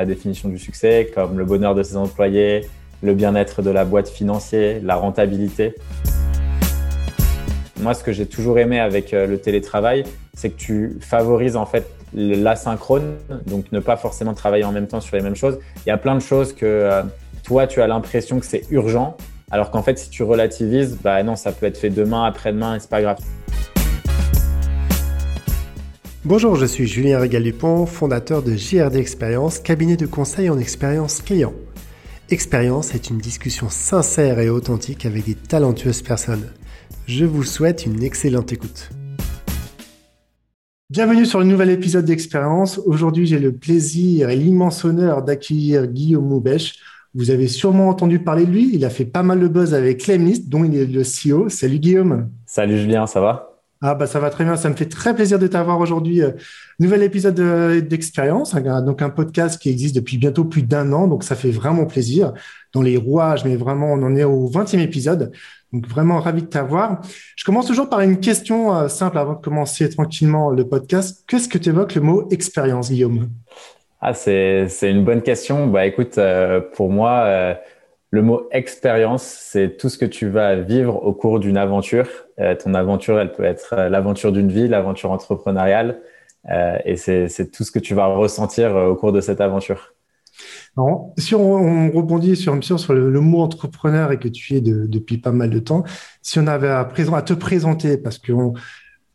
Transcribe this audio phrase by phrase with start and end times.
[0.00, 2.66] la définition du succès, comme le bonheur de ses employés,
[3.02, 5.74] le bien-être de la boîte financière, la rentabilité.
[7.80, 11.66] Moi, ce que j'ai toujours aimé avec euh, le télétravail, c'est que tu favorises en
[11.66, 13.16] fait l'asynchrone,
[13.46, 15.58] donc ne pas forcément travailler en même temps sur les mêmes choses.
[15.84, 17.02] Il y a plein de choses que euh,
[17.44, 19.18] toi, tu as l'impression que c'est urgent,
[19.50, 22.80] alors qu'en fait, si tu relativises, bah non, ça peut être fait demain, après-demain, et
[22.80, 23.18] c'est pas grave.
[26.26, 31.54] Bonjour, je suis Julien Régal-Dupont, fondateur de JRD Expérience, cabinet de conseil en expérience client.
[32.28, 36.44] Expérience est une discussion sincère et authentique avec des talentueuses personnes.
[37.06, 38.90] Je vous souhaite une excellente écoute.
[40.90, 42.78] Bienvenue sur le nouvel épisode d'Expérience.
[42.84, 46.80] Aujourd'hui, j'ai le plaisir et l'immense honneur d'accueillir Guillaume Moubèche.
[47.14, 48.70] Vous avez sûrement entendu parler de lui.
[48.74, 51.48] Il a fait pas mal de buzz avec Clemlist, dont il est le CEO.
[51.48, 52.28] Salut Guillaume.
[52.44, 53.49] Salut Julien, ça va?
[53.82, 56.22] Ah bah ça va très bien, ça me fait très plaisir de t'avoir aujourd'hui.
[56.22, 56.32] Euh,
[56.78, 57.40] nouvel épisode
[57.88, 61.86] d'expérience, donc un podcast qui existe depuis bientôt plus d'un an, donc ça fait vraiment
[61.86, 62.34] plaisir.
[62.72, 65.32] Dans les rouages, mais vraiment on en est au 20e épisode,
[65.72, 67.00] donc vraiment ravi de t'avoir.
[67.34, 71.24] Je commence toujours par une question euh, simple avant de commencer tranquillement le podcast.
[71.26, 73.28] Qu'est-ce que tu évoques le mot expérience, Guillaume?
[74.00, 75.66] Ah c'est une bonne question.
[75.66, 77.56] Bah écoute, euh, pour moi
[78.10, 82.08] le mot expérience, c'est tout ce que tu vas vivre au cours d'une aventure.
[82.40, 86.00] Euh, ton aventure, elle peut être euh, l'aventure d'une vie, l'aventure entrepreneuriale,
[86.50, 89.94] euh, et c'est tout ce que tu vas ressentir au cours de cette aventure.
[91.18, 95.50] si on, rebondit sur, sur le, mot entrepreneur et que tu es depuis pas mal
[95.50, 95.84] de temps,
[96.22, 98.32] si on avait à, présent, à te présenter, parce que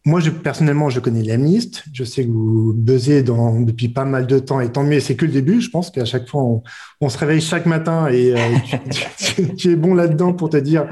[0.05, 1.83] moi, je, personnellement, je connais l'amniste.
[1.91, 4.99] Je sais que vous buzzez depuis pas mal de temps et tant mieux.
[4.99, 5.61] C'est que le début.
[5.61, 6.61] Je pense qu'à chaque fois,
[7.01, 8.37] on, se réveille chaque matin et euh,
[9.57, 10.87] tu, es bon là-dedans pour te dire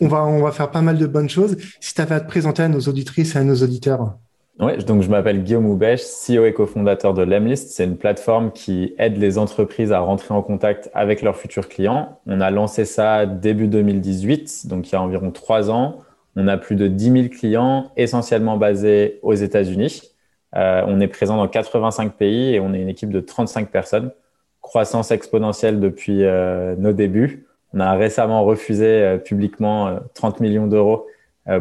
[0.00, 1.56] on va, on va faire pas mal de bonnes choses.
[1.80, 4.14] Si tu avais à te présenter à nos auditrices et à nos auditeurs.
[4.58, 7.70] Oui, donc je m'appelle Guillaume Houbèche, CEO et cofondateur de Lemlist.
[7.70, 12.18] C'est une plateforme qui aide les entreprises à rentrer en contact avec leurs futurs clients.
[12.26, 16.00] On a lancé ça début 2018, donc il y a environ trois ans.
[16.40, 20.02] On a plus de 10 000 clients, essentiellement basés aux États-Unis.
[20.56, 24.10] Euh, on est présent dans 85 pays et on est une équipe de 35 personnes.
[24.62, 27.46] Croissance exponentielle depuis euh, nos débuts.
[27.74, 31.06] On a récemment refusé euh, publiquement 30 millions d'euros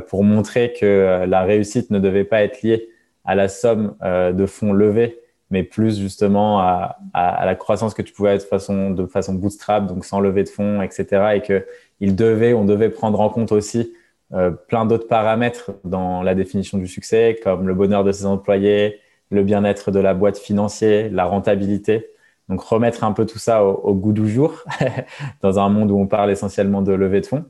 [0.08, 2.90] pour montrer que la réussite ne devait pas être liée
[3.26, 5.20] à la somme de fonds levés,
[5.50, 10.20] mais plus justement à, la croissance que tu pouvais être de façon, bootstrap, donc sans
[10.20, 11.32] lever de fonds, etc.
[11.36, 11.66] Et que
[12.02, 13.94] il devait, on devait prendre en compte aussi
[14.32, 19.00] euh, plein d'autres paramètres dans la définition du succès, comme le bonheur de ses employés,
[19.32, 22.12] le bien-être de la boîte financière, la rentabilité.
[22.48, 24.64] Donc remettre un peu tout ça au, goût du jour
[25.42, 27.46] dans un monde où on parle essentiellement de levée de fonds.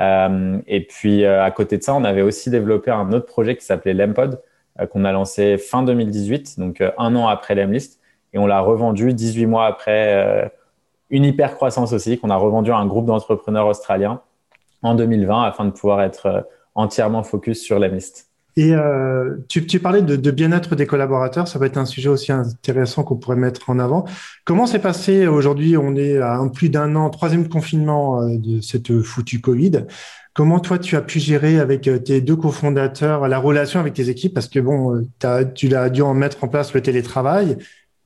[0.00, 3.56] Euh, et puis euh, à côté de ça, on avait aussi développé un autre projet
[3.56, 4.42] qui s'appelait Lempod,
[4.90, 8.00] qu'on a lancé fin 2018, donc un an après Lemlist,
[8.32, 10.50] et on l'a revendu 18 mois après
[11.10, 14.20] une hyper croissance aussi, qu'on a revendu à un groupe d'entrepreneurs australiens
[14.84, 16.40] en 2020 afin de pouvoir être euh,
[16.76, 18.28] entièrement focus sur la liste.
[18.56, 23.02] Et euh, tu, parlais de, bien-être des collaborateurs, ça va être un sujet aussi intéressant
[23.02, 24.04] qu'on pourrait mettre en avant.
[24.44, 28.60] Comment s'est passé aujourd'hui On est à un plus d'un an, troisième confinement euh, de
[28.60, 29.86] cette foutue Covid.
[30.34, 34.34] Comment toi tu as pu gérer avec tes deux cofondateurs la relation avec tes équipes?
[34.34, 35.26] Parce que bon, tu
[35.74, 37.56] as dû en mettre en place le télétravail.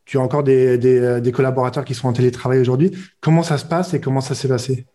[0.05, 2.93] Tu as encore des, des collaborateurs qui sont en télétravail aujourd'hui.
[3.23, 4.87] Comment ça se passe et comment ça s'est passé?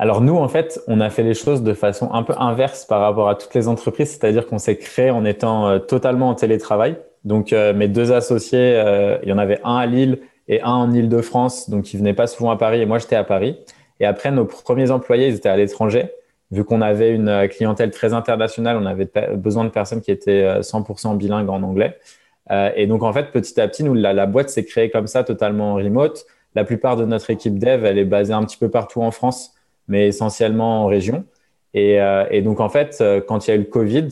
[0.00, 3.02] Alors nous, en fait, on a fait les choses de façon un peu inverse par
[3.02, 6.96] rapport à toutes les entreprises, c'est-à-dire qu'on s'est créé en étant euh, totalement en télétravail.
[7.24, 10.70] Donc euh, mes deux associés, euh, il y en avait un à Lille et un
[10.70, 13.58] en Île-de-France, donc ils venaient pas souvent à Paris et moi j'étais à Paris.
[14.00, 16.08] Et après, nos premiers employés, ils étaient à l'étranger.
[16.50, 21.18] Vu qu'on avait une clientèle très internationale, on avait besoin de personnes qui étaient 100%
[21.18, 21.98] bilingues en anglais.
[22.74, 25.24] et donc en fait, petit à petit, nous, la, la boîte s'est créée comme ça,
[25.24, 26.24] totalement remote.
[26.54, 29.54] La plupart de notre équipe dev, elle est basée un petit peu partout en France
[29.88, 31.24] mais essentiellement en région.
[31.74, 34.08] Et, euh, donc, en fait, euh, quand il y a eu le Covid,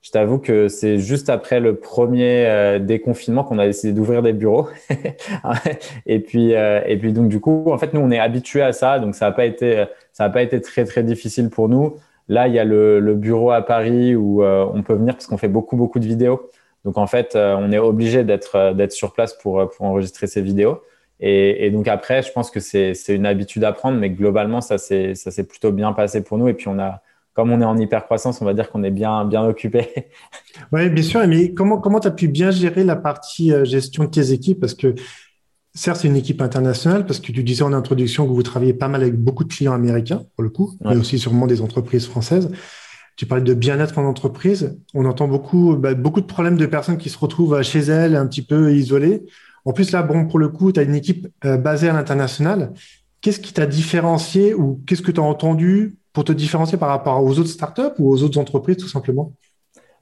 [0.00, 4.32] je t'avoue que c'est juste après le premier euh, déconfinement qu'on a décidé d'ouvrir des
[4.32, 4.68] bureaux.
[6.06, 8.98] et puis, et puis donc du coup, en fait, nous on est habitués à ça,
[8.98, 11.94] donc ça n'a pas été, ça a pas été très très difficile pour nous.
[12.28, 15.36] Là, il y a le, le bureau à Paris où on peut venir parce qu'on
[15.38, 16.50] fait beaucoup beaucoup de vidéos.
[16.84, 20.82] Donc en fait, on est obligé d'être d'être sur place pour pour enregistrer ces vidéos.
[21.24, 25.46] Et, donc après, je pense que c'est une habitude à prendre, mais globalement, ça s'est
[25.48, 26.48] plutôt bien passé pour nous.
[26.48, 27.00] Et puis on a,
[27.32, 29.88] comme on est en hyper croissance, on va dire qu'on est bien, bien occupé.
[30.72, 31.26] Oui, bien sûr.
[31.26, 34.60] Mais comment comment tu as pu bien gérer la partie euh, gestion de tes équipes?
[34.60, 34.94] Parce que
[35.74, 38.88] certes, c'est une équipe internationale, parce que tu disais en introduction que vous travaillez pas
[38.88, 42.50] mal avec beaucoup de clients américains, pour le coup, mais aussi sûrement des entreprises françaises.
[43.16, 44.78] Tu parlais de bien-être en entreprise.
[44.92, 48.26] On entend beaucoup, bah, beaucoup de problèmes de personnes qui se retrouvent chez elles, un
[48.26, 49.24] petit peu isolées
[49.64, 52.72] En plus, là, bon, pour le coup, tu as une équipe euh, basée à l'international.
[53.20, 57.22] Qu'est-ce qui t'a différencié ou qu'est-ce que tu as entendu pour te différencier par rapport
[57.22, 59.32] aux autres startups ou aux autres entreprises, tout simplement?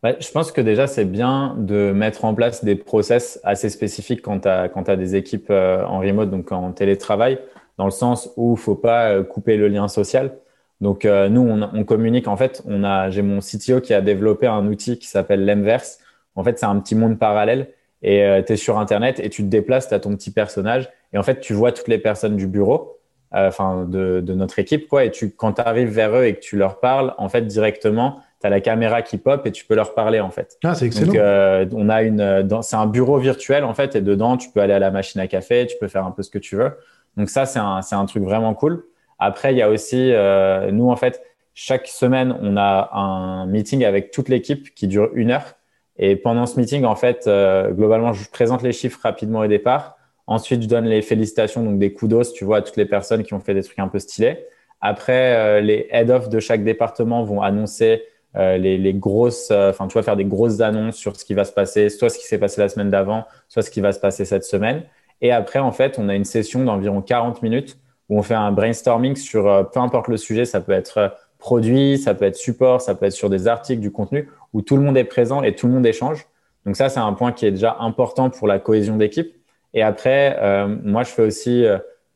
[0.03, 4.41] Je pense que déjà, c'est bien de mettre en place des process assez spécifiques quand
[4.41, 7.39] tu as, des équipes euh, en remote, donc en télétravail,
[7.77, 10.39] dans le sens où il ne faut pas euh, couper le lien social.
[10.81, 12.27] Donc, nous, on, communique.
[12.27, 15.99] En fait, on j'ai mon CTO qui a développé un outil qui s'appelle l'Emverse.
[16.37, 17.69] En fait, c'est un petit monde parallèle
[18.03, 21.19] et tu es sur Internet et tu te déplaces, tu as ton petit personnage et
[21.19, 22.99] en fait, tu vois toutes les personnes du bureau,
[23.33, 25.05] enfin de, de, notre équipe, quoi.
[25.05, 28.21] Et tu, quand tu arrives vers eux et que tu leur parles, en fait, directement,
[28.41, 30.59] tu as la caméra qui pop et tu peux leur parler en fait.
[30.65, 31.07] Ah, c'est excellent.
[31.07, 34.61] Donc, euh, on a une, c'est un bureau virtuel en fait et dedans tu peux
[34.61, 36.73] aller à la machine à café, tu peux faire un peu ce que tu veux.
[37.17, 38.85] Donc ça c'est un, c'est un truc vraiment cool.
[39.19, 43.85] Après il y a aussi euh, nous en fait chaque semaine on a un meeting
[43.85, 45.57] avec toute l'équipe qui dure une heure
[46.01, 49.97] et pendant ce meeting en fait euh, globalement je présente les chiffres rapidement au départ.
[50.27, 53.35] Ensuite je donne les félicitations donc des kudos tu vois à toutes les personnes qui
[53.35, 54.47] ont fait des trucs un peu stylés.
[54.81, 58.03] Après les head of de chaque département vont annoncer
[58.37, 61.45] euh, les, grosses, euh, enfin, tu vas faire des grosses annonces sur ce qui va
[61.45, 63.99] se passer, soit ce qui s'est passé la semaine d'avant, soit ce qui va se
[63.99, 64.85] passer cette semaine.
[65.21, 68.53] Et après, en fait, on a une session d'environ 40 minutes où on fait un
[68.53, 72.81] brainstorming sur euh, peu importe le sujet, ça peut être produit, ça peut être support,
[72.81, 75.55] ça peut être sur des articles, du contenu, où tout le monde est présent et
[75.55, 76.27] tout le monde échange.
[76.67, 79.35] Donc ça, c'est un point qui est déjà important pour la cohésion d'équipe.
[79.73, 80.37] Et après,
[80.83, 81.65] moi, je fais aussi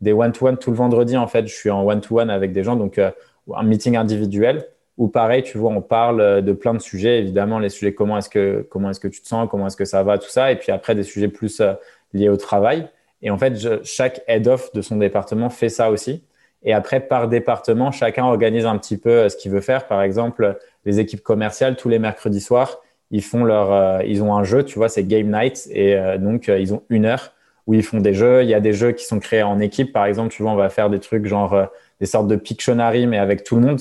[0.01, 1.17] des one-to-one tout le vendredi.
[1.17, 4.67] En fait, je suis en one-to-one avec des gens, donc un meeting individuel
[4.97, 8.19] ou pareil, tu vois, on parle euh, de plein de sujets, évidemment, les sujets comment
[8.19, 10.57] est-ce que, est-ce que tu te sens, comment est-ce que ça va, tout ça, et
[10.57, 11.73] puis après des sujets plus euh,
[12.13, 12.89] liés au travail.
[13.23, 13.55] Et en fait,
[13.85, 16.23] chaque head-off de son département fait ça aussi.
[16.63, 19.87] Et après, par département, chacun organise un petit peu euh, ce qu'il veut faire.
[19.87, 24.45] Par exemple, les équipes commerciales, tous les mercredis soirs, ils font leur, ils ont un
[24.45, 27.33] jeu, tu vois, c'est Game Night, et donc ils ont une heure
[27.67, 28.43] où ils font des jeux.
[28.43, 29.93] Il y a des jeux qui sont créés en équipe.
[29.93, 31.69] Par exemple, tu vois, on va faire des trucs genre
[32.01, 33.81] des sortes de Pictionary, mais avec tout le monde.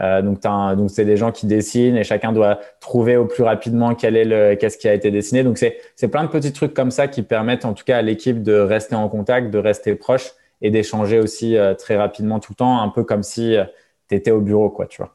[0.00, 3.94] Euh, donc, donc c'est des gens qui dessinent et chacun doit trouver au plus rapidement
[3.94, 5.44] quel est le, qu'est-ce qui a été dessiné.
[5.44, 8.02] Donc, c'est, c'est plein de petits trucs comme ça qui permettent en tout cas à
[8.02, 12.52] l'équipe de rester en contact, de rester proche et d'échanger aussi euh, très rapidement tout
[12.52, 13.64] le temps, un peu comme si euh,
[14.08, 15.14] tu étais au bureau, quoi, tu vois.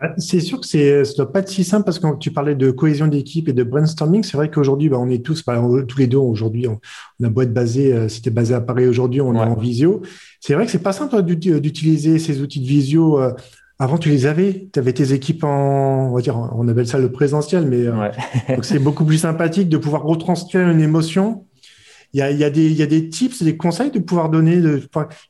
[0.00, 2.30] Ah, c'est sûr que c'est, ça doit pas être si simple parce que quand tu
[2.30, 5.60] parlais de cohésion d'équipe et de brainstorming, c'est vrai qu'aujourd'hui, bah, on est tous, bah,
[5.86, 6.80] tous les deux aujourd'hui, on,
[7.24, 10.02] a beau être basé, si basé à Paris aujourd'hui, on est en visio.
[10.40, 13.18] C'est vrai que c'est pas simple d'utiliser ces outils de visio
[13.78, 14.68] avant, tu les avais.
[14.72, 18.10] Tu avais tes équipes en, on va dire, on appelle ça le présentiel, mais euh,
[18.62, 21.46] c'est beaucoup plus sympathique de pouvoir retranscrire une émotion.
[22.12, 23.98] Il y a, il y a, des, il y a des tips, des conseils de
[23.98, 24.60] pouvoir donner.
[24.60, 24.82] De,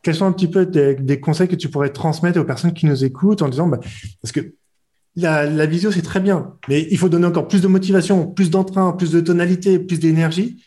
[0.03, 3.05] quels sont un petit peu des, conseils que tu pourrais transmettre aux personnes qui nous
[3.05, 3.81] écoutent en disant, bah,
[4.23, 4.55] parce que
[5.19, 8.51] la, la visio, c'est très bien, mais il faut donner encore plus de motivation, plus
[8.51, 10.63] d'entrain, plus de tonalité, plus d'énergie,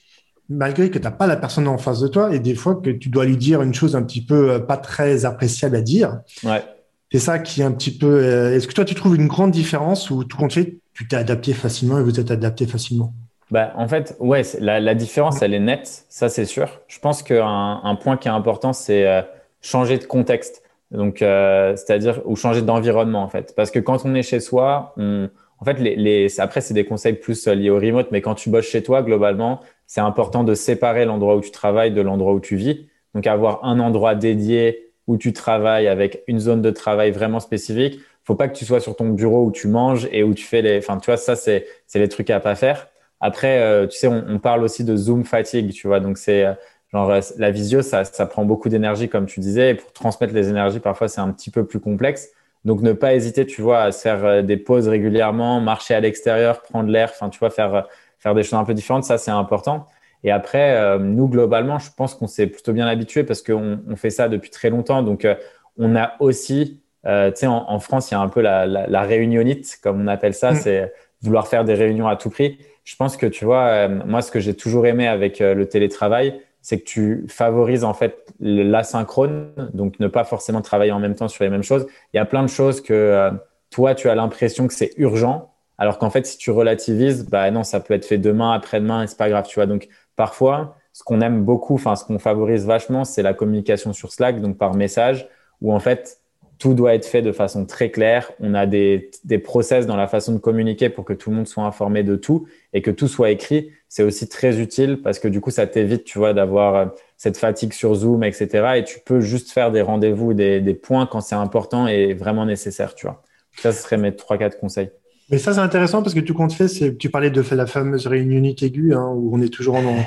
[0.50, 2.90] malgré que tu n'as pas la personne en face de toi et des fois que
[2.90, 6.20] tu dois lui dire une chose un petit peu euh, pas très appréciable à dire.
[6.44, 6.64] Ouais.
[7.12, 8.08] C'est ça qui est un petit peu.
[8.08, 11.18] Euh, est-ce que toi, tu trouves une grande différence ou tout compte fait, tu t'es
[11.18, 13.14] adapté facilement et vous êtes adapté facilement?
[13.50, 16.80] Bah, en fait, ouais, la, la, différence, elle est nette, ça c'est sûr.
[16.88, 19.22] Je pense qu'un un point qui est important, c'est euh,
[19.62, 20.64] changer de contexte.
[20.92, 23.54] Donc, euh, c'est-à-dire, ou changer d'environnement, en fait.
[23.56, 25.30] Parce que quand on est chez soi, on,
[25.60, 28.50] en fait, les, les, après, c'est des conseils plus liés au remote, mais quand tu
[28.50, 32.40] bosses chez toi, globalement, c'est important de séparer l'endroit où tu travailles de l'endroit où
[32.40, 32.88] tu vis.
[33.16, 38.00] Donc, avoir un endroit dédié où tu travailles avec une zone de travail vraiment spécifique.
[38.24, 40.62] Faut pas que tu sois sur ton bureau où tu manges et où tu fais
[40.62, 40.78] les.
[40.78, 42.88] Enfin, tu vois, ça c'est c'est les trucs à pas faire.
[43.20, 46.00] Après, euh, tu sais, on, on, parle aussi de Zoom fatigue, tu vois.
[46.00, 46.54] Donc c'est euh,
[46.94, 49.72] genre euh, la visio, ça ça prend beaucoup d'énergie comme tu disais.
[49.72, 52.30] Et pour transmettre les énergies, parfois c'est un petit peu plus complexe.
[52.66, 56.90] Donc ne pas hésiter, tu vois, à faire des pauses régulièrement, marcher à l'extérieur, prendre
[56.90, 57.10] l'air.
[57.12, 57.88] Enfin, tu vois, faire
[58.20, 59.88] faire des choses un peu différentes, ça c'est important.
[60.24, 63.96] Et après, euh, nous, globalement, je pense qu'on s'est plutôt bien habitué parce qu'on on
[63.96, 65.02] fait ça depuis très longtemps.
[65.02, 65.36] Donc, euh,
[65.78, 68.68] on a aussi, euh, tu sais, en, en, France, il y a un peu la,
[68.68, 70.56] la, la réunionite, comme on appelle ça, mm.
[70.56, 70.94] c'est
[71.24, 72.60] vouloir faire des réunions à tout prix.
[72.84, 76.80] Je pense que, tu vois, moi, ce que j'ai toujours aimé avec le télétravail, c'est
[76.80, 81.44] que tu favorises en fait l'asynchrone, donc ne pas forcément travailler en même temps sur
[81.44, 81.88] les mêmes choses.
[82.14, 83.32] Il y a plein de choses que
[83.70, 87.64] toi, tu as l'impression que c'est urgent, alors qu'en fait, si tu relativises, bah non,
[87.64, 89.66] ça peut être fait demain, après-demain, et c'est pas grave, tu vois.
[89.66, 89.88] Donc,
[90.22, 94.40] Parfois, ce qu'on aime beaucoup, enfin ce qu'on favorise vachement, c'est la communication sur Slack,
[94.40, 95.28] donc par message,
[95.62, 96.21] où en fait
[96.62, 98.32] tout doit être fait de façon très claire.
[98.40, 101.48] On a des, des process dans la façon de communiquer pour que tout le monde
[101.48, 103.72] soit informé de tout et que tout soit écrit.
[103.90, 106.86] C'est aussi très utile parce que du coup, ça t'évite, tu vois, d'avoir euh,
[107.18, 108.74] cette fatigue sur Zoom, etc.
[108.78, 112.94] Et tu peux juste faire des rendez-vous, des, points quand c'est important et vraiment nécessaire,
[112.94, 113.24] tu vois.
[113.58, 114.92] Ça, ce serait mes trois, quatre conseils.
[115.32, 118.44] Mais ça, c'est intéressant parce que tout compte fait, tu parlais de la fameuse réunion
[118.44, 119.98] aiguë hein, où on est toujours en,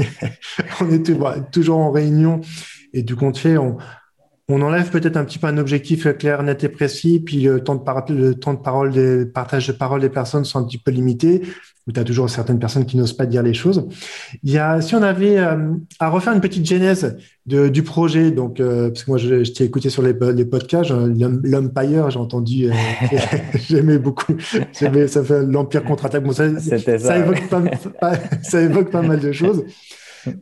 [0.80, 2.40] on est toujours en réunion
[2.92, 3.76] et du compte fait, on,
[4.52, 7.74] on enlève peut-être un petit peu un objectif clair, net et précis, puis le temps
[7.74, 10.90] de, le temps de parole, des partage de parole des personnes sont un petit peu
[10.90, 11.42] limités,
[11.86, 13.88] où tu as toujours certaines personnes qui n'osent pas dire les choses.
[14.42, 17.16] Il y a, si on avait euh, à refaire une petite genèse
[17.46, 20.44] de, du projet, donc euh, parce que moi je, je t'ai écouté sur les, les
[20.44, 22.72] podcasts, l'Empire, j'ai entendu, euh,
[23.68, 24.34] j'aimais beaucoup,
[24.72, 26.24] ça fait l'Empire contre-attaque.
[26.24, 27.62] Bon, ça, ça, ça, évoque pas,
[28.42, 29.64] ça évoque pas mal de choses.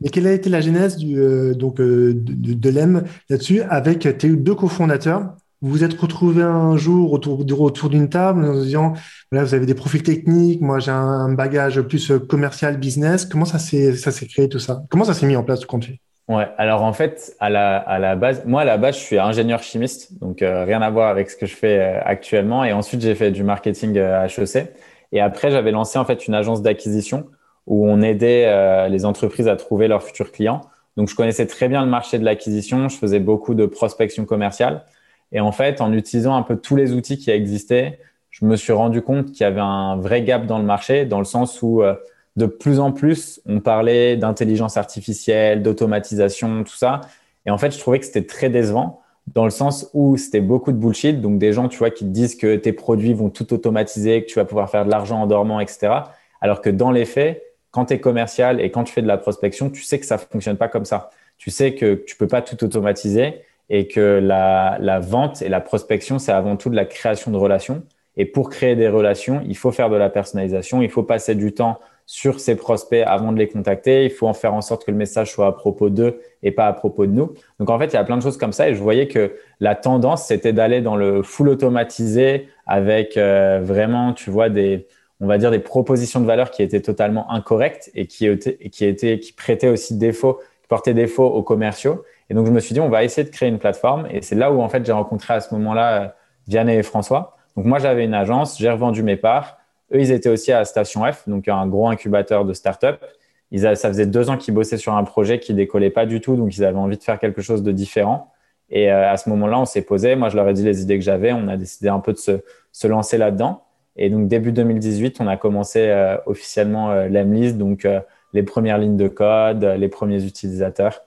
[0.03, 4.29] Et quelle a été la genèse du, euh, donc, euh, de, l'EM là-dessus avec tes
[4.29, 8.93] deux cofondateurs vous vous êtes retrouvés un jour autour, autour d'une table en disant
[9.31, 13.25] voilà, vous avez des profils techniques, moi j'ai un bagage plus euh, commercial, business.
[13.25, 13.93] Comment ça s'est,
[14.27, 14.81] créé tout ça?
[14.89, 15.85] Comment ça s'est mis en place tout compte
[16.27, 19.19] Ouais, alors en fait, à la, à la base, moi à la base, je suis
[19.19, 22.63] ingénieur chimiste, donc rien à voir avec ce que je fais actuellement.
[22.63, 24.73] Et ensuite, j'ai fait du marketing à HEC.
[25.11, 27.27] Et après, j'avais lancé en fait une agence d'acquisition
[27.71, 30.59] où on aidait euh, les entreprises à trouver leurs futurs clients.
[30.97, 32.89] Donc, je connaissais très bien le marché de l'acquisition.
[32.89, 34.83] Je faisais beaucoup de prospection commerciale.
[35.31, 37.99] Et en fait, en utilisant un peu tous les outils qui existaient,
[38.29, 41.19] je me suis rendu compte qu'il y avait un vrai gap dans le marché, dans
[41.19, 41.95] le sens où euh,
[42.35, 46.99] de plus en plus, on parlait d'intelligence artificielle, d'automatisation, tout ça.
[47.45, 48.99] Et en fait, je trouvais que c'était très décevant
[49.33, 51.21] dans le sens où c'était beaucoup de bullshit.
[51.21, 54.29] Donc, des gens, tu vois, qui te disent que tes produits vont tout automatiser, que
[54.29, 55.93] tu vas pouvoir faire de l'argent en dormant, etc.
[56.41, 59.17] Alors que dans les faits, quand tu es commercial et quand tu fais de la
[59.17, 61.09] prospection, tu sais que ça fonctionne pas comme ça.
[61.37, 66.19] Tu sais que tu peux pas tout automatiser et que la, vente et la prospection,
[66.19, 67.83] c'est avant tout de la création de relations.
[68.17, 71.53] Et pour créer des relations, il faut faire de la personnalisation, il faut passer du
[71.53, 74.91] temps sur ses prospects avant de les contacter, il faut en faire en sorte que
[74.91, 77.33] le message soit à propos d'eux et pas à propos de nous.
[77.57, 79.33] Donc en fait, il y a plein de choses comme ça et je voyais que
[79.61, 84.87] la tendance, c'était d'aller dans le full automatisé avec euh, vraiment, tu vois, des,
[85.21, 88.85] on va dire, des propositions de valeur qui étaient totalement incorrectes et qui, étaient, qui,
[88.85, 92.03] étaient, qui prêtaient aussi défaut, qui portaient défaut aux commerciaux.
[92.29, 94.07] Et donc, je me suis dit, on va essayer de créer une plateforme.
[94.09, 96.15] Et c'est là où, en fait, j'ai rencontré à ce moment-là
[96.47, 97.37] Vianney et François.
[97.55, 99.57] Donc, moi, j'avais une agence, j'ai revendu mes parts.
[99.93, 103.03] Eux, ils étaient aussi à Station F, donc un gros incubateur de start-up.
[103.51, 106.37] Ils ça faisait deux ans qu'ils bossaient sur un projet qui décollait pas du tout,
[106.37, 108.31] donc ils avaient envie de faire quelque chose de différent.
[108.69, 110.15] Et euh, à ce moment-là, on s'est posé.
[110.15, 111.33] Moi, je leur ai dit les idées que j'avais.
[111.33, 112.39] On a décidé un peu de se,
[112.71, 113.63] se lancer là-dedans.
[113.97, 117.99] Et donc, début 2018, on a commencé euh, officiellement euh, l'Emlist, donc euh,
[118.33, 121.01] les premières lignes de code, les premiers utilisateurs.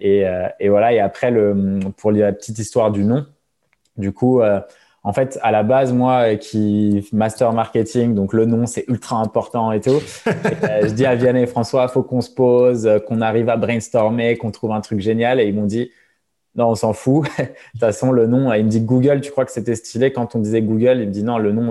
[0.00, 0.24] Et,
[0.60, 0.92] et, voilà.
[0.92, 3.24] Et après, le, pour la petite histoire du nom,
[3.96, 4.42] du coup,
[5.02, 9.72] en fait, à la base, moi qui master marketing, donc le nom c'est ultra important
[9.72, 9.98] et tout.
[10.26, 14.50] je dis à Vianney et François, faut qu'on se pose, qu'on arrive à brainstormer, qu'on
[14.50, 15.40] trouve un truc génial.
[15.40, 15.90] Et ils m'ont dit,
[16.56, 17.26] non, on s'en fout.
[17.38, 20.12] de toute façon, le nom, il me dit Google, tu crois que c'était stylé?
[20.12, 21.70] Quand on disait Google, il me dit non, le nom,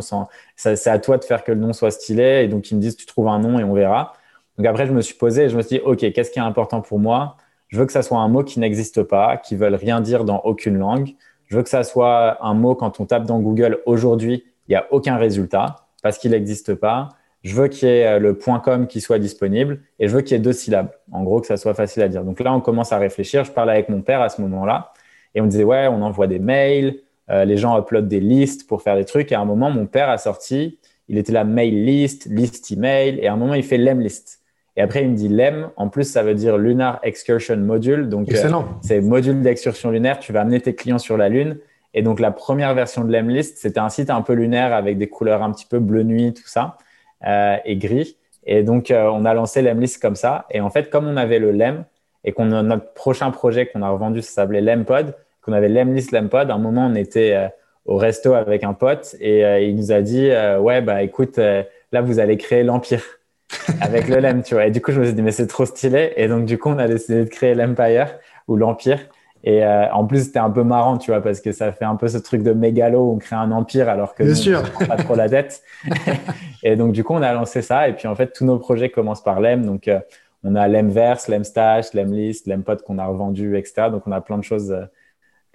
[0.55, 2.43] c'est à toi de faire que le nom soit stylé.
[2.43, 4.13] Et donc, ils me disent, tu trouves un nom et on verra.
[4.57, 6.43] Donc après, je me suis posé et je me suis dit, OK, qu'est-ce qui est
[6.43, 7.37] important pour moi?
[7.67, 10.23] Je veux que ça soit un mot qui n'existe pas, qui ne veut rien dire
[10.23, 11.15] dans aucune langue.
[11.47, 14.75] Je veux que ça soit un mot, quand on tape dans Google aujourd'hui, il n'y
[14.75, 17.09] a aucun résultat parce qu'il n'existe pas
[17.45, 20.35] je veux qu'il y ait euh, le .com qui soit disponible et je veux qu'il
[20.35, 20.89] y ait deux syllabes.
[21.11, 22.23] En gros, que ça soit facile à dire.
[22.23, 23.43] Donc là, on commence à réfléchir.
[23.43, 24.91] Je parlais avec mon père à ce moment-là
[25.35, 26.97] et on disait, ouais, on envoie des mails,
[27.29, 29.31] euh, les gens uploadent des listes pour faire des trucs.
[29.31, 33.19] Et à un moment, mon père a sorti, il était là, mail list, list email,
[33.21, 34.39] et à un moment, il fait lem list.
[34.75, 35.69] Et après, il me dit lem.
[35.75, 38.09] En plus, ça veut dire Lunar Excursion Module.
[38.09, 38.49] Donc, euh,
[38.81, 40.17] c'est module d'excursion lunaire.
[40.17, 41.59] Tu vas amener tes clients sur la Lune.
[41.93, 45.07] Et donc, la première version de Lemlist, c'était un site un peu lunaire avec des
[45.07, 46.77] couleurs un petit peu bleu nuit, tout ça.
[47.25, 48.17] Euh, et gris.
[48.45, 50.45] Et donc, euh, on a lancé l'Emlist comme ça.
[50.51, 51.85] Et en fait, comme on avait le Lem
[52.23, 56.11] et qu'on a notre prochain projet qu'on a revendu, ça s'appelait Lempod, qu'on avait l'Emlist
[56.11, 57.47] Lempod, à un moment, on était euh,
[57.85, 60.29] au resto avec un pote et il nous a dit
[60.59, 63.03] Ouais, bah écoute, là, vous allez créer l'Empire
[63.81, 64.65] avec le Lem, tu vois.
[64.65, 66.13] Et du coup, je me suis dit Mais c'est trop stylé.
[66.15, 68.17] Et donc, du coup, on a décidé de créer l'Empire
[68.47, 68.99] ou l'Empire.
[69.47, 71.95] Et euh, en plus, c'était un peu marrant, tu vois, parce que ça fait un
[71.95, 74.63] peu ce truc de mégalo où on crée un empire alors que Bien sûr.
[74.81, 75.61] on pas trop la tête.
[76.63, 77.87] et donc, du coup, on a lancé ça.
[77.87, 79.63] Et puis, en fait, tous nos projets commencent par l'EM.
[79.63, 79.99] Donc, euh,
[80.43, 83.89] on a l'Emverse, l'Emstash, l'Emlist, l'Empod qu'on a revendu, etc.
[83.91, 84.85] Donc, on a plein de choses euh,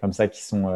[0.01, 0.67] comme ça qui sont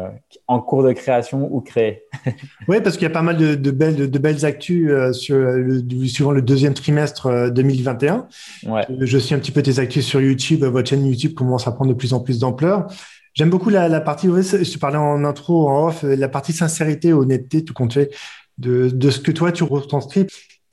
[0.47, 2.03] en cours de création ou créées.
[2.67, 6.31] oui, parce qu'il y a pas mal de, belles, de, belles actus sur le, suivant
[6.31, 8.27] le deuxième trimestre 2021.
[8.67, 8.85] Ouais.
[8.99, 10.63] Je suis un petit peu tes actus sur YouTube.
[10.63, 12.87] Votre chaîne YouTube commence à prendre de plus en plus d'ampleur.
[13.35, 17.11] J'aime beaucoup la, la partie, je te parlais en intro, en off, la partie sincérité,
[17.11, 18.11] honnêteté, tout compte fait,
[18.57, 20.27] de, de ce que toi tu retranscris.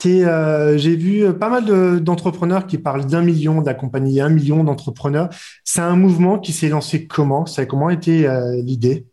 [0.05, 5.29] Euh, J'ai vu pas mal d'entrepreneurs qui parlent d'un million, d'accompagner un million d'entrepreneurs.
[5.63, 7.45] C'est un mouvement qui s'est lancé comment?
[7.45, 9.05] Ça a comment été euh, l'idée?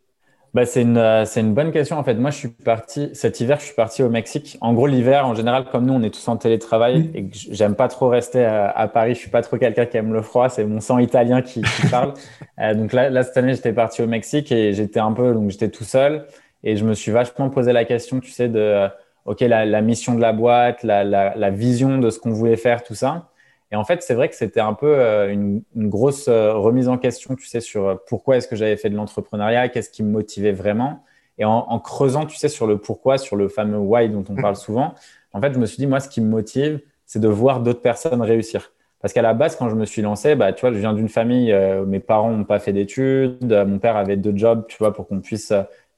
[0.53, 1.97] Bah, c'est une, euh, une bonne question.
[1.97, 4.59] En fait, moi, je suis parti, cet hiver, je suis parti au Mexique.
[4.61, 7.11] En gros, l'hiver, en général, comme nous, on est tous en télétravail mm.
[7.15, 9.15] et que j'aime pas trop rester à, Paris.
[9.15, 10.49] Je suis pas trop quelqu'un qui aime le froid.
[10.49, 12.15] C'est mon sang italien qui, parle.
[12.61, 15.51] euh, donc là, là, cette année, j'étais parti au Mexique et j'étais un peu, donc
[15.51, 16.27] j'étais tout seul
[16.63, 18.89] et je me suis vachement posé la question, tu sais, de, euh,
[19.31, 22.57] OK, la, la mission de la boîte, la, la, la vision de ce qu'on voulait
[22.57, 23.31] faire, tout ça.
[23.71, 26.89] Et en fait, c'est vrai que c'était un peu euh, une, une, grosse euh, remise
[26.89, 30.03] en question, tu sais, sur euh, pourquoi est-ce que j'avais fait de l'entrepreneuriat, qu'est-ce qui
[30.03, 31.05] me motivait vraiment.
[31.39, 34.35] Et en, en, creusant, tu sais, sur le pourquoi, sur le fameux why dont on
[34.35, 34.95] parle souvent,
[35.33, 37.83] en fait, je me suis dit, moi, ce qui me motive, c'est de voir d'autres
[37.83, 38.73] personnes réussir.
[39.01, 41.09] Parce qu'à la base, quand je me suis lancé, bah, tu vois, je viens d'une
[41.09, 44.93] famille, euh, mes parents n'ont pas fait d'études, mon père avait deux jobs, tu vois,
[44.93, 45.53] pour qu'on puisse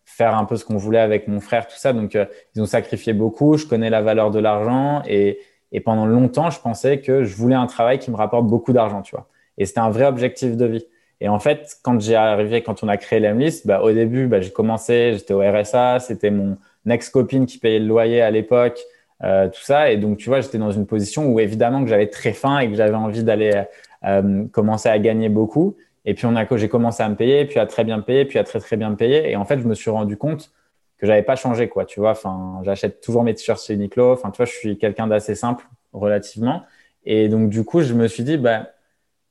[0.05, 1.93] faire un peu ce qu'on voulait avec mon frère, tout ça.
[1.93, 2.17] Donc,
[2.55, 3.57] ils ont sacrifié beaucoup.
[3.57, 5.39] Je connais la valeur de l'argent et,
[5.73, 9.03] et pendant longtemps, je pensais que je voulais un travail qui me rapporte beaucoup d'argent,
[9.03, 9.29] tu vois.
[9.59, 10.87] Et c'était un vrai objectif de vie.
[11.21, 14.41] Et en fait, quand j'ai arrivé, quand on a créé l'Emlist, bah, au début, bah,
[14.41, 18.81] j'ai commencé, j'étais au RSA, c'était mon ex-copine qui payait le loyer à l'époque,
[19.23, 19.93] euh, tout ça.
[19.93, 22.69] Et donc, tu vois, j'étais dans une position où évidemment que j'avais très faim et
[22.69, 23.63] que j'avais envie d'aller
[24.05, 25.77] euh, commencer à gagner beaucoup.
[26.05, 28.59] Et puis, j'ai commencé à me payer, puis à très bien payer, puis à très
[28.61, 29.31] très bien me payer.
[29.31, 30.53] Et en fait, je me suis rendu compte
[30.99, 31.85] que j'avais pas changé, quoi.
[31.85, 34.13] Tu vois, enfin, j'achète toujours mes t-shirts chez Uniqlo.
[34.13, 36.63] Enfin, tu vois, je suis quelqu'un d'assez simple relativement.
[37.05, 38.69] Et donc, du coup, je me suis dit, bah,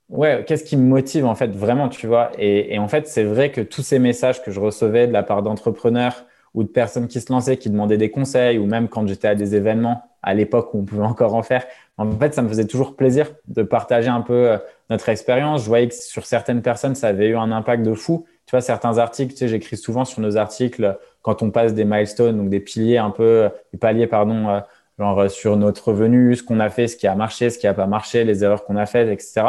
[0.10, 3.24] ouais, qu'est-ce qui me motive en fait vraiment, tu vois et, et, en fait, c'est
[3.24, 7.08] vrai que tous ces messages que je recevais de la part d'entrepreneurs ou de personnes
[7.08, 10.34] qui se lançaient, qui demandaient des conseils, ou même quand j'étais à des événements à
[10.34, 11.66] l'époque où on pouvait encore en faire,
[11.98, 14.58] en fait, ça me faisait toujours plaisir de partager un peu euh,
[14.92, 15.64] notre expérience.
[15.64, 18.26] Je voyais que sur certaines personnes, ça avait eu un impact de fou.
[18.46, 21.86] Tu vois, certains articles, tu sais, j'écris souvent sur nos articles quand on passe des
[21.86, 24.60] milestones, donc des piliers un peu, des paliers, pardon, euh,
[25.00, 27.66] genre euh, sur notre revenu, ce qu'on a fait, ce qui a marché, ce qui
[27.66, 29.44] n'a pas marché, les erreurs qu'on a faites, etc.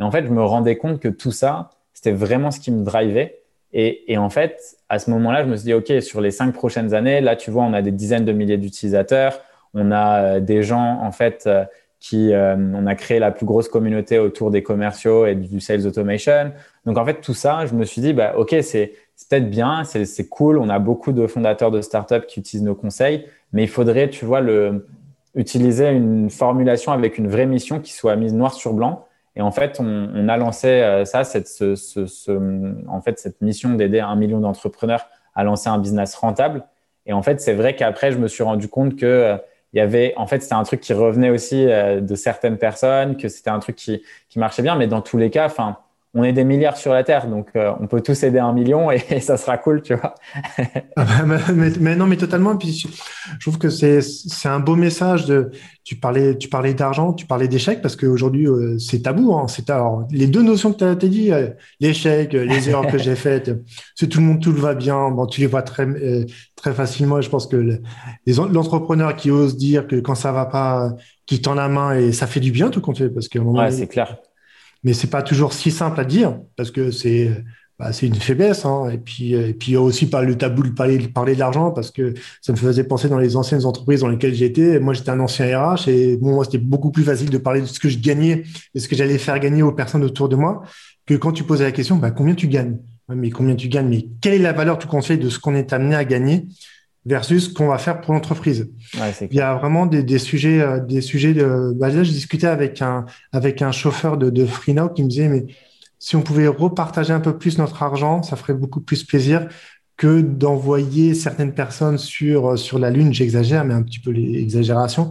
[0.00, 2.82] Et en fait, je me rendais compte que tout ça, c'était vraiment ce qui me
[2.82, 3.40] drivait.
[3.74, 6.52] Et, et en fait, à ce moment-là, je me suis dit, OK, sur les cinq
[6.52, 9.38] prochaines années, là, tu vois, on a des dizaines de milliers d'utilisateurs,
[9.74, 11.48] on a euh, des gens, en fait,
[12.02, 16.52] qui, on a créé la plus grosse communauté autour des commerciaux et du sales automation.
[16.84, 18.92] Donc, en fait, tout ça, je me suis dit, bah, OK, c'est
[19.30, 20.58] peut-être bien, c'est cool.
[20.58, 24.24] On a beaucoup de fondateurs de startups qui utilisent nos conseils, mais il faudrait, tu
[24.24, 24.40] vois,
[25.36, 29.06] utiliser une formulation avec une vraie mission qui soit mise noir sur blanc.
[29.36, 31.48] Et en fait, on, a lancé euh, ça, cette
[33.40, 36.64] mission d'aider un million d'entrepreneurs à lancer un business rentable.
[37.06, 39.36] Et en fait, c'est vrai qu'après, je me suis rendu compte que euh,
[39.72, 43.16] il y avait, en fait, c'était un truc qui revenait aussi euh, de certaines personnes,
[43.16, 45.78] que c'était un truc qui, qui marchait bien, mais dans tous les cas, enfin,
[46.14, 48.90] on est des milliards sur la Terre, donc euh, on peut tous aider un million
[48.90, 50.14] et, ça sera cool, tu vois.
[50.94, 51.38] Ah bah,
[51.80, 52.54] mais, non, mais totalement.
[52.56, 52.86] Puis
[53.32, 55.50] je trouve que c'est c'est un beau message de.
[55.84, 59.34] Tu parlais tu parlais d'argent, tu parlais d'échec parce qu'aujourd'hui euh, c'est tabou.
[59.34, 61.48] Hein, c'est alors les deux notions que tu as, dit, euh,
[61.80, 63.50] l'échec, les erreurs que j'ai faites,
[63.94, 65.10] c'est tout le monde tout va bien.
[65.10, 65.86] Bon, tu les vois très
[66.56, 67.18] très facilement.
[67.18, 67.80] Et je pense que
[68.26, 70.92] l'entrepreneur qui ose dire que quand ça va pas,
[71.24, 73.70] qui tend la main et ça fait du bien tout compte fait parce que ouais,
[73.70, 74.18] c'est clair
[74.84, 77.30] mais c'est pas toujours si simple à dire parce que c'est
[77.78, 78.64] bah, c'est une faiblesse.
[78.64, 78.90] Hein.
[78.92, 82.14] Et puis et puis aussi pas le tabou de parler, parler de l'argent parce que
[82.40, 84.78] ça me faisait penser dans les anciennes entreprises dans lesquelles j'étais.
[84.78, 87.66] Moi, j'étais un ancien RH et bon, moi, c'était beaucoup plus facile de parler de
[87.66, 90.62] ce que je gagnais et ce que j'allais faire gagner aux personnes autour de moi
[91.06, 92.78] que quand tu posais la question, bah, combien tu gagnes?
[93.08, 93.88] Mais combien tu gagnes?
[93.88, 96.46] Mais quelle est la valeur tu conseilles de ce qu'on est amené à gagner?
[97.04, 98.70] Versus ce qu'on va faire pour l'entreprise.
[99.20, 101.72] il y a vraiment des, des sujets, euh, des sujets de.
[101.74, 105.28] Bah là, je discutais avec un avec un chauffeur de, de Freenow qui me disait
[105.28, 105.46] mais
[105.98, 109.48] si on pouvait repartager un peu plus notre argent, ça ferait beaucoup plus plaisir
[109.96, 113.12] que d'envoyer certaines personnes sur sur la lune.
[113.12, 115.10] J'exagère, mais un petit peu l'exagération.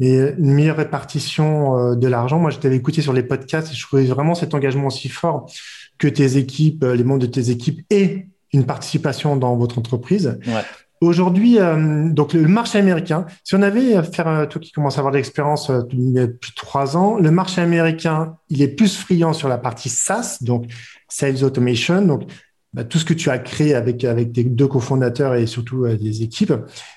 [0.00, 2.38] Mais une meilleure répartition euh, de l'argent.
[2.38, 5.50] Moi, je t'avais écouté sur les podcasts et je trouvais vraiment cet engagement aussi fort
[5.98, 10.38] que tes équipes, euh, les membres de tes équipes aient une participation dans votre entreprise.
[10.46, 10.62] Ouais.
[11.00, 15.00] Aujourd'hui, euh, donc le marché américain, si on avait faire, euh, toi qui commence à
[15.00, 19.48] avoir de l'expérience euh, depuis trois ans, le marché américain, il est plus friand sur
[19.48, 20.66] la partie SaaS, donc
[21.08, 22.24] Sales Automation, donc
[22.72, 26.22] bah, tout ce que tu as créé avec avec tes deux cofondateurs et surtout des
[26.22, 26.52] équipes,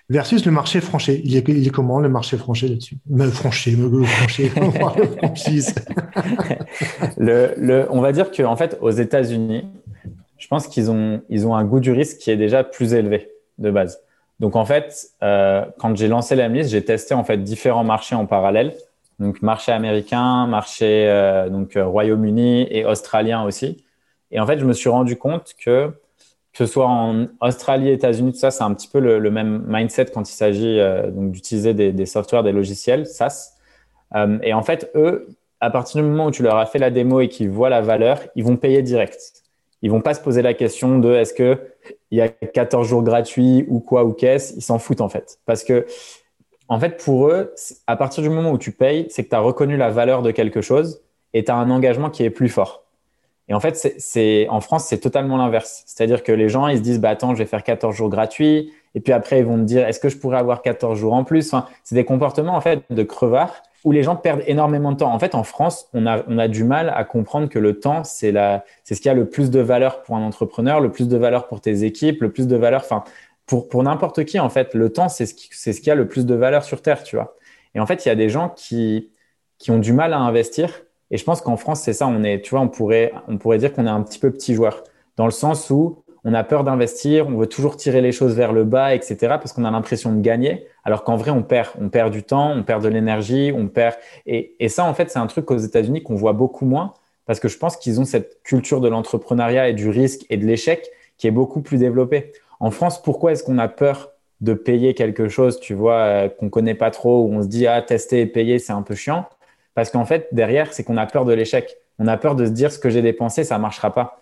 [0.09, 1.21] versus le marché français.
[1.23, 2.97] Il est, il est comment le marché français là-dessus?
[3.27, 5.61] Français, le français,
[7.17, 9.67] le, le, on va dire que en fait, aux États-Unis,
[10.39, 13.30] je pense qu'ils ont ils ont un goût du risque qui est déjà plus élevé
[13.61, 14.01] de base.
[14.41, 18.15] Donc en fait, euh, quand j'ai lancé la liste, j'ai testé en fait différents marchés
[18.15, 18.73] en parallèle.
[19.19, 23.85] Donc marché américain, marché euh, donc euh, Royaume-Uni et australien aussi.
[24.31, 25.93] Et en fait, je me suis rendu compte que
[26.53, 30.07] que ce soit en Australie, États-Unis, tout ça, c'est un petit peu le, même mindset
[30.07, 30.81] quand il s'agit
[31.13, 33.53] d'utiliser des, des softwares, des logiciels SaaS.
[34.43, 35.29] et en fait, eux,
[35.61, 37.79] à partir du moment où tu leur as fait la démo et qu'ils voient la
[37.79, 39.40] valeur, ils vont payer direct.
[39.81, 41.59] Ils vont pas se poser la question de est-ce que
[42.11, 44.53] il y a 14 jours gratuits ou quoi ou qu'est-ce.
[44.55, 45.39] Ils s'en foutent en fait.
[45.45, 45.85] Parce que,
[46.67, 47.53] en fait, pour eux,
[47.87, 50.31] à partir du moment où tu payes, c'est que tu as reconnu la valeur de
[50.31, 51.01] quelque chose
[51.33, 52.83] et tu as un engagement qui est plus fort.
[53.47, 55.83] Et en fait, c'est, en France, c'est totalement l'inverse.
[55.85, 58.71] C'est-à-dire que les gens, ils se disent, bah, attends, je vais faire 14 jours gratuits.
[58.95, 61.25] Et puis après, ils vont me dire, est-ce que je pourrais avoir 14 jours en
[61.25, 61.53] plus?
[61.83, 65.13] C'est des comportements, en fait, de crevards où les gens perdent énormément de temps.
[65.13, 68.03] En fait, en France, on a, on a du mal à comprendre que le temps,
[68.03, 71.47] c'est ce qui a le plus de valeur pour un entrepreneur, le plus de valeur
[71.47, 73.03] pour tes équipes, le plus de valeur, enfin,
[73.45, 76.07] pour, pour n'importe qui, en fait, le temps, c'est ce qui, ce qui a le
[76.07, 77.35] plus de valeur sur Terre, tu vois.
[77.73, 79.11] Et en fait, il y a des gens qui,
[79.57, 82.07] qui ont du mal à investir et je pense qu'en France, c'est ça.
[82.07, 84.55] On est, tu vois, on pourrait, on pourrait dire qu'on est un petit peu petit
[84.55, 84.83] joueur
[85.17, 88.53] dans le sens où on a peur d'investir, on veut toujours tirer les choses vers
[88.53, 89.17] le bas, etc.
[89.21, 92.51] Parce qu'on a l'impression de gagner, alors qu'en vrai, on perd, on perd du temps,
[92.51, 93.95] on perd de l'énergie, on perd.
[94.27, 96.93] Et, ça, en fait, c'est un truc aux États-Unis qu'on voit beaucoup moins
[97.25, 100.45] parce que je pense qu'ils ont cette culture de l'entrepreneuriat et du risque et de
[100.45, 102.33] l'échec qui est beaucoup plus développée.
[102.59, 106.49] En France, pourquoi est-ce qu'on a peur de payer quelque chose, tu vois, euh, qu'on
[106.49, 109.25] connaît pas trop, où on se dit ah tester et payer, c'est un peu chiant?
[109.75, 111.77] Parce qu'en fait, derrière, c'est qu'on a peur de l'échec.
[111.99, 114.20] On a peur de se dire ce que j'ai dépensé, ça marchera pas.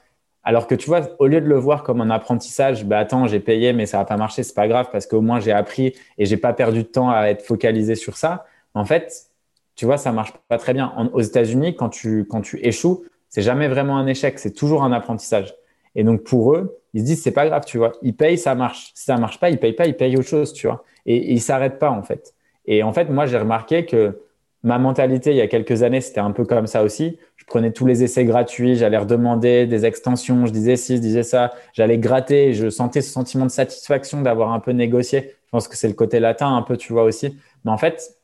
[0.49, 3.39] Alors que tu vois, au lieu de le voir comme un apprentissage, bah attends, j'ai
[3.39, 6.25] payé, mais ça va pas marcher, c'est pas grave parce qu'au moins j'ai appris et
[6.25, 8.47] j'ai pas perdu de temps à être focalisé sur ça.
[8.73, 9.27] En fait,
[9.75, 10.91] tu vois, ça marche pas très bien.
[11.13, 14.91] aux États-Unis, quand tu, quand tu échoues, c'est jamais vraiment un échec, c'est toujours un
[14.91, 15.53] apprentissage.
[15.93, 17.91] Et donc pour eux, ils se disent c'est pas grave, tu vois.
[18.01, 18.89] Ils payent, ça marche.
[18.95, 20.83] Si ça marche pas, ils payent pas, ils payent autre chose, tu vois.
[21.05, 22.33] Et, et ils s'arrêtent pas en fait.
[22.65, 24.19] Et en fait, moi j'ai remarqué que
[24.63, 27.19] ma mentalité il y a quelques années, c'était un peu comme ça aussi.
[27.49, 31.51] Prenais tous les essais gratuits, j'allais redemander des extensions, je disais ci, je disais ça,
[31.73, 35.33] j'allais gratter, je sentais ce sentiment de satisfaction d'avoir un peu négocié.
[35.45, 37.35] Je pense que c'est le côté latin un peu, tu vois aussi.
[37.65, 38.15] Mais en fait,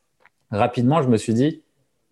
[0.51, 1.63] rapidement, je me suis dit,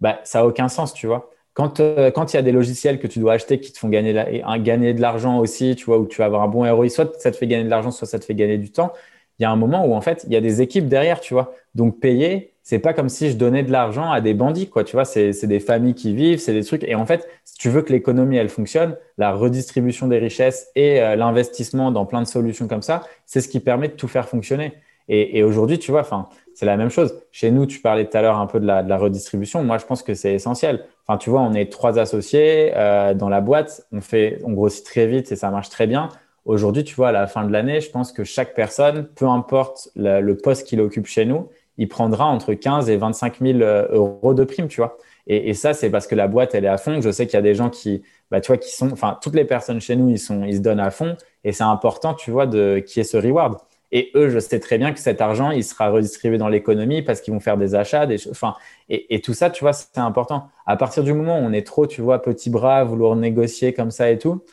[0.02, 1.30] bah, ça a aucun sens, tu vois.
[1.54, 3.90] Quand euh, quand il y a des logiciels que tu dois acheter qui te font
[3.90, 7.20] gagner, gagner de l'argent aussi, tu vois, où tu vas avoir un bon ROI, soit
[7.20, 8.92] ça te fait gagner de l'argent, soit ça te fait gagner du temps.
[9.38, 11.36] Il y a un moment où en fait, il y a des équipes derrière, tu
[11.36, 11.54] vois.
[11.76, 14.86] Donc payer, c'est pas comme si je donnais de l'argent à des bandits, quoi.
[14.86, 16.86] Tu vois, c'est des familles qui vivent, c'est des trucs.
[16.86, 21.02] Et en fait, si tu veux que l'économie elle fonctionne, la redistribution des richesses et
[21.02, 24.30] euh, l'investissement dans plein de solutions comme ça, c'est ce qui permet de tout faire
[24.30, 24.74] fonctionner.
[25.10, 27.14] Et, aujourd'hui, tu vois, enfin, c'est la même chose.
[27.34, 29.62] Chez nous, tu parlais tout à l'heure un peu de la, redistribution.
[29.62, 30.86] Moi, je pense que c'est essentiel.
[31.06, 33.86] Enfin, tu vois, on est trois associés euh, dans la boîte.
[33.92, 36.08] On fait, on grossit très vite et ça marche très bien.
[36.46, 39.90] Aujourd'hui, tu vois, à la fin de l'année, je pense que chaque personne, peu importe
[39.98, 44.34] le poste qu'il occupe chez nous, il prendra entre 15 et 25 000 euh, euros
[44.34, 44.98] de prime, tu vois.
[45.26, 47.00] Et, ça, c'est parce que la boîte, elle est à fond.
[47.00, 49.36] Je sais qu'il y a des gens qui, bah, tu vois, qui sont, enfin, toutes
[49.36, 51.16] les personnes chez nous, ils sont, ils se donnent à fond.
[51.46, 53.58] Et c'est important, tu vois, qu'il y ait ce reward.
[53.94, 57.22] Et eux, je sais très bien que cet argent, il sera redistribué dans l'économie parce
[57.22, 58.56] qu'ils vont faire des achats, des Enfin,
[58.90, 60.50] et, tout ça, tu vois, c'est important.
[60.66, 63.92] À partir du moment où on est trop, tu vois, petit bras, vouloir négocier comme
[63.92, 64.44] ça et tout,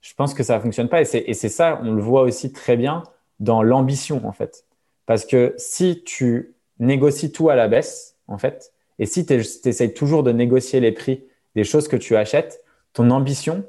[0.00, 1.00] je pense que ça fonctionne pas.
[1.00, 3.04] Et c'est ça, on le voit aussi très bien
[3.40, 4.64] dans l'ambition, en fait.
[5.06, 8.72] Parce que si tu négocie tout à la baisse, en fait.
[8.98, 12.62] Et si tu essayes toujours de négocier les prix des choses que tu achètes,
[12.92, 13.64] ton ambition,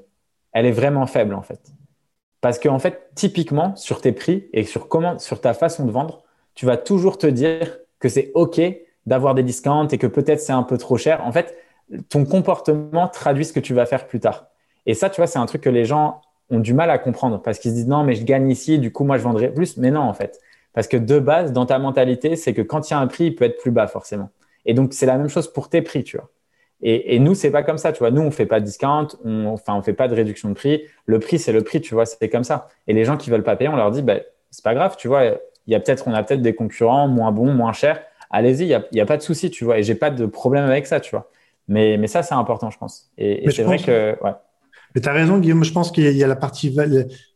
[0.51, 1.71] elle est vraiment faible, en fait.
[2.41, 5.91] Parce que, en fait, typiquement, sur tes prix et sur comment, sur ta façon de
[5.91, 6.23] vendre,
[6.55, 8.61] tu vas toujours te dire que c'est OK
[9.05, 11.25] d'avoir des discounts et que peut-être c'est un peu trop cher.
[11.25, 11.57] En fait,
[12.09, 14.47] ton comportement traduit ce que tu vas faire plus tard.
[14.85, 17.41] Et ça, tu vois, c'est un truc que les gens ont du mal à comprendre
[17.41, 19.77] parce qu'ils se disent non, mais je gagne ici, du coup, moi, je vendrai plus.
[19.77, 20.39] Mais non, en fait.
[20.73, 23.25] Parce que de base, dans ta mentalité, c'est que quand il y a un prix,
[23.25, 24.29] il peut être plus bas forcément.
[24.65, 26.29] Et donc, c'est la même chose pour tes prix, tu vois.
[26.81, 28.11] Et, et nous, c'est pas comme ça, tu vois.
[28.11, 30.83] Nous, on fait pas de discount, on, enfin, on fait pas de réduction de prix.
[31.05, 32.05] Le prix, c'est le prix, tu vois.
[32.05, 32.69] C'est comme ça.
[32.87, 34.19] Et les gens qui veulent pas payer, on leur dit, bah,
[34.51, 35.25] c'est pas grave, tu vois.
[35.25, 38.01] Il y a peut-être, on a peut-être des concurrents moins bons, moins chers.
[38.31, 39.79] Allez-y, il y a, y a, pas de souci, tu vois.
[39.79, 41.29] Et j'ai pas de problème avec ça, tu vois.
[41.67, 43.11] Mais, mais ça, c'est important, je pense.
[43.17, 44.31] Et, et c'est vrai que, ouais.
[44.95, 45.63] Mais tu as raison, Guillaume.
[45.63, 46.75] Je pense qu'il y a la partie,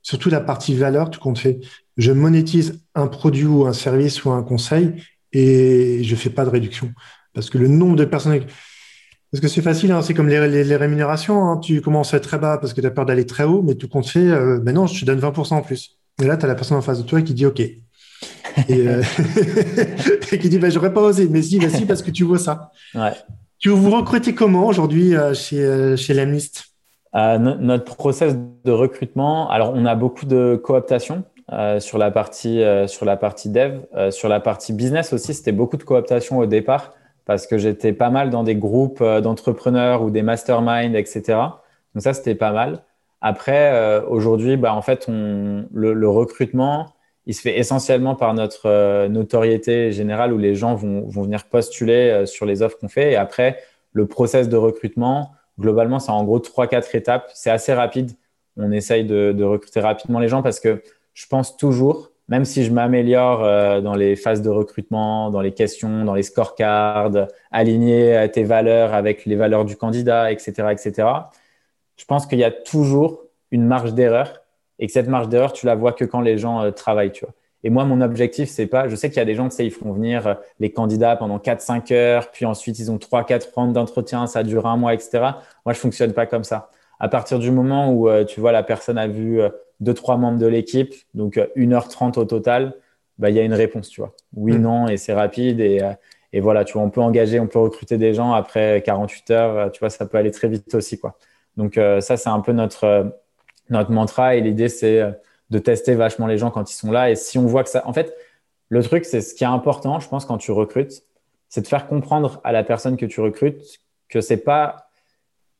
[0.01, 1.59] surtout la partie valeur, tout compte fait.
[1.97, 4.93] Je monétise un produit ou un service ou un conseil
[5.31, 6.91] et je fais pas de réduction.
[7.33, 8.39] Parce que le nombre de personnes,
[9.31, 11.49] parce que c'est facile, hein, c'est comme les, les, rémunérations.
[11.49, 11.57] Hein.
[11.57, 13.75] Tu commences à être très bas parce que tu as peur d'aller très haut, mais
[13.75, 15.97] tout compte fait, euh, ben non, je te donne 20% en plus.
[16.21, 17.59] Et là, tu as la personne en face de toi qui dit OK.
[17.59, 17.81] Et,
[18.69, 19.01] euh,
[20.31, 22.37] et qui dit ben, J'aurais pas osé, mais si, ben, si, parce que tu vois
[22.37, 22.71] ça.
[22.93, 23.13] Ouais.
[23.57, 26.13] Tu vous recrutez comment aujourd'hui euh, chez, chez
[27.15, 32.63] euh, notre process de recrutement, alors on a beaucoup de cooptation euh, sur la partie
[32.63, 36.39] euh, sur la partie dev, euh, sur la partie business aussi, c'était beaucoup de cooptation
[36.39, 36.93] au départ
[37.25, 41.21] parce que j'étais pas mal dans des groupes euh, d'entrepreneurs ou des masterminds, etc.
[41.93, 42.83] Donc ça c'était pas mal.
[43.21, 46.93] Après aujourd'hui, bah en fait on, le, le, recrutement,
[47.25, 52.25] il se fait essentiellement par notre notoriété générale où les gens vont, vont venir postuler
[52.25, 53.59] sur les offres qu'on fait et après
[53.93, 57.31] le process de recrutement globalement, c'est en gros trois, quatre étapes.
[57.33, 58.11] C'est assez rapide.
[58.57, 62.71] on essaye de, recruter rapidement les gens parce que je pense toujours, même si je
[62.71, 68.43] m'améliore euh, dans les phases de recrutement, dans les questions, dans les scorecards, aligner tes
[68.43, 71.07] valeurs avec les valeurs du candidat, etc., etc.,
[71.95, 74.41] je pense qu'il y a toujours une marge d'erreur
[74.79, 77.33] et que cette marge d'erreur, tu la vois que quand les gens travaillent, tu vois.
[77.63, 79.65] Et moi, mon objectif, c'est pas, je sais qu'il y a des gens, tu sais,
[79.65, 83.73] ils font venir euh, les candidats pendant 4-5 heures, puis ensuite ils ont 3-4 rounds
[83.73, 85.11] d'entretien, ça dure un mois, etc.
[85.65, 86.69] Moi, je fonctionne pas comme ça.
[86.99, 89.39] À partir du moment où, euh, tu vois, la personne a vu
[89.81, 92.75] 2-3 euh, membres de l'équipe, donc 1h30 au total,
[93.17, 94.13] bah, il y a une réponse, tu vois.
[94.35, 94.61] Oui, mm.
[94.61, 95.61] non, et c'est rapide.
[95.61, 95.79] Et,
[96.33, 99.71] et voilà, tu vois, on peut engager, on peut recruter des gens après 48 heures,
[99.71, 101.17] tu vois, ça peut aller très vite aussi, quoi.
[101.55, 103.13] Donc, ça, c'est un peu notre,
[103.69, 104.35] notre mantra.
[104.35, 105.03] Et l'idée, c'est
[105.49, 107.11] de tester vachement les gens quand ils sont là.
[107.11, 107.87] Et si on voit que ça.
[107.87, 108.15] En fait,
[108.69, 111.03] le truc, c'est ce qui est important, je pense, quand tu recrutes,
[111.49, 113.79] c'est de faire comprendre à la personne que tu recrutes
[114.09, 114.87] que c'est pas.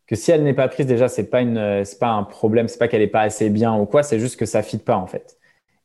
[0.08, 2.88] que si elle n'est pas prise, déjà, c'est pas, une, pas un problème, c'est pas
[2.88, 5.38] qu'elle n'est pas assez bien ou quoi, c'est juste que ça fit pas, en fait.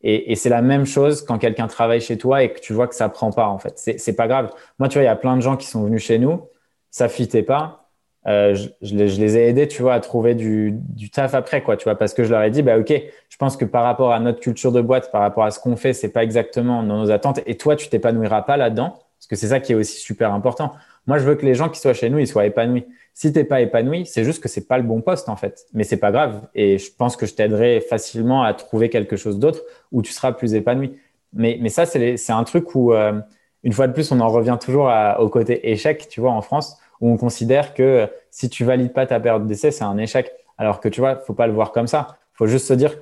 [0.03, 2.95] Et, c'est la même chose quand quelqu'un travaille chez toi et que tu vois que
[2.95, 3.79] ça prend pas, en fait.
[3.79, 4.53] C'est pas grave.
[4.79, 6.47] Moi, tu vois, il y a plein de gens qui sont venus chez nous,
[6.91, 7.88] ça fitait pas.
[8.27, 10.75] Euh, je, les, ai aidés, tu vois, à trouver du,
[11.13, 12.93] taf après, quoi, tu vois, parce que je leur ai dit, bah, ok,
[13.29, 15.77] je pense que par rapport à notre culture de boîte, par rapport à ce qu'on
[15.77, 19.37] fait, c'est pas exactement dans nos attentes, et toi, tu t'épanouiras pas là-dedans, parce que
[19.37, 20.73] c'est ça qui est aussi super important.
[21.07, 22.85] Moi, je veux que les gens qui soient chez nous, ils soient épanouis.
[23.15, 25.65] Si t'es pas épanoui, c'est juste que c'est pas le bon poste, en fait.
[25.73, 26.43] Mais c'est pas grave.
[26.55, 30.33] Et je pense que je t'aiderai facilement à trouver quelque chose d'autre où tu seras
[30.33, 30.99] plus épanoui.
[31.33, 33.19] Mais, mais ça, c'est un truc où, euh,
[33.65, 36.79] une fois de plus, on en revient toujours au côté échec, tu vois, en France
[37.01, 40.33] où on considère que si tu valides pas ta période d'essai, c'est un échec.
[40.57, 42.19] Alors que tu vois, faut pas le voir comme ça.
[42.35, 42.97] Faut juste se dire,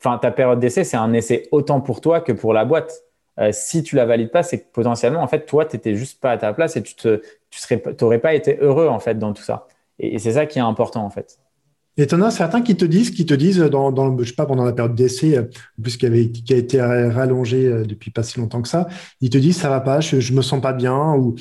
[0.00, 3.04] enfin, ta période d'essai, c'est un essai autant pour toi que pour la boîte.
[3.40, 6.20] Euh, si tu la valides pas, c'est que potentiellement, en fait, toi, tu n'étais juste
[6.20, 9.18] pas à ta place et tu te, tu serais, t'aurais pas été heureux en fait
[9.18, 9.66] dans tout ça.
[9.98, 11.38] Et, c'est ça qui est important en fait.
[11.96, 14.34] Et tu en as certains qui te disent, qui te disent dans, dans je sais
[14.34, 15.44] pas, pendant la période d'essai, euh,
[15.82, 18.88] puisqu'il qui a été rallongée euh, depuis pas si longtemps que ça,
[19.20, 21.34] ils te disent ça va pas, je, je me sens pas bien ou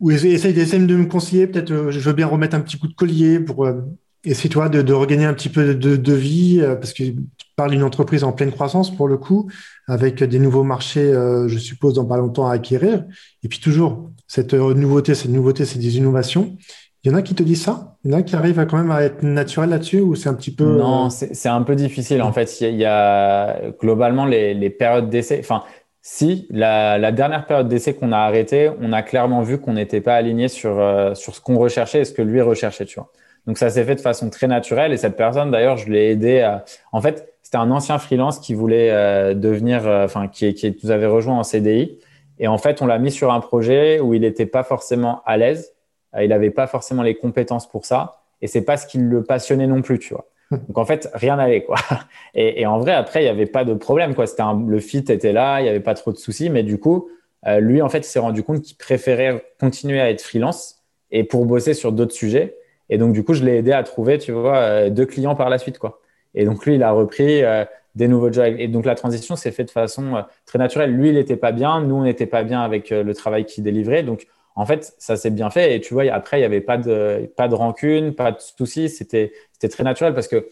[0.00, 2.94] ou essaye, de me conseiller, peut-être euh, je veux bien remettre un petit coup de
[2.94, 3.80] collier pour euh,
[4.24, 7.16] essayer toi de, regagner un petit peu de, vie, euh, parce que tu
[7.56, 9.50] parles d'une entreprise en pleine croissance pour le coup,
[9.86, 11.12] avec des nouveaux marchés,
[11.46, 13.04] je suppose, dans pas longtemps à acquérir.
[13.44, 16.56] Et puis toujours, cette nouveauté, cette nouveauté, c'est des innovations.
[17.04, 17.96] Il y en a qui te disent ça?
[18.02, 20.30] Il y en a qui arrivent à quand même à être naturel là-dessus ou c'est
[20.30, 20.78] un petit peu...
[20.78, 22.22] Non, c'est un peu difficile.
[22.22, 25.38] En fait, il y a, globalement les, les périodes d'essai.
[25.38, 25.62] Enfin,
[26.06, 30.16] si la, dernière période d'essai qu'on a arrêtée, on a clairement vu qu'on n'était pas
[30.16, 33.10] aligné sur, euh, sur ce qu'on recherchait et ce que lui recherchait, tu vois.
[33.46, 36.40] Donc ça s'est fait de façon très naturelle et cette personne, d'ailleurs, je l'ai aidé
[36.42, 36.66] à.
[36.92, 40.90] En fait, c'était un ancien freelance qui voulait euh, devenir, euh, enfin, qui, qui nous
[40.90, 41.98] avait rejoint en CDI.
[42.38, 45.38] Et en fait, on l'a mis sur un projet où il n'était pas forcément à
[45.38, 45.72] l'aise,
[46.20, 49.66] il n'avait pas forcément les compétences pour ça, et c'est pas ce qui le passionnait
[49.66, 50.26] non plus, tu vois.
[50.68, 51.76] Donc en fait, rien n'allait quoi.
[52.34, 54.26] Et, en vrai, après, il n'y avait pas de problème quoi.
[54.26, 57.08] C'était le fit était là, il n'y avait pas trop de soucis, mais du coup,
[57.46, 61.46] euh, lui en fait, s'est rendu compte qu'il préférait continuer à être freelance et pour
[61.46, 62.56] bosser sur d'autres sujets.
[62.90, 65.48] Et donc du coup, je l'ai aidé à trouver, tu vois, euh, deux clients par
[65.48, 66.00] la suite quoi.
[66.34, 67.64] Et donc lui, il a repris euh,
[67.94, 68.54] des nouveaux jobs.
[68.58, 70.90] Et donc la transition s'est faite de façon très naturelle.
[70.90, 74.02] Lui, il n'était pas bien, nous, on n'était pas bien avec le travail qu'il délivrait.
[74.02, 75.76] Donc en fait, ça s'est bien fait.
[75.76, 78.88] Et tu vois, après, il n'y avait pas de, pas de rancune, pas de soucis.
[78.88, 80.48] C'était, c'était très naturel parce que,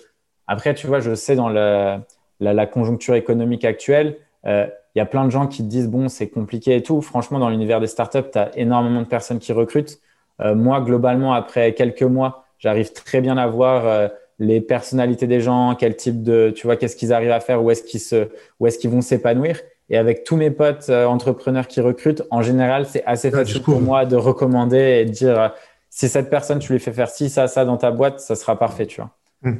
[0.46, 2.04] après, tu vois, je sais dans la,
[2.40, 6.28] la, conjoncture économique actuelle, euh, il y a plein de gens qui disent, bon, c'est
[6.28, 7.00] compliqué et tout.
[7.00, 10.00] Franchement, dans l'univers des startups, tu as énormément de personnes qui recrutent.
[10.40, 15.40] Euh, moi, globalement, après quelques mois, j'arrive très bien à voir euh, les personnalités des
[15.40, 18.28] gens, quel type de, tu vois, qu'est-ce qu'ils arrivent à faire, où est-ce qu'ils se,
[18.58, 19.60] où est-ce qu'ils vont s'épanouir.
[19.92, 23.81] Et avec tous mes potes euh, entrepreneurs qui recrutent, en général, c'est assez facile pour
[23.81, 25.48] moi de recommander et de dire euh,
[25.90, 28.59] si cette personne, tu lui fais faire ci, ça, ça dans ta boîte, ça sera
[28.59, 29.11] parfait, tu vois.
[29.42, 29.59] Hmm.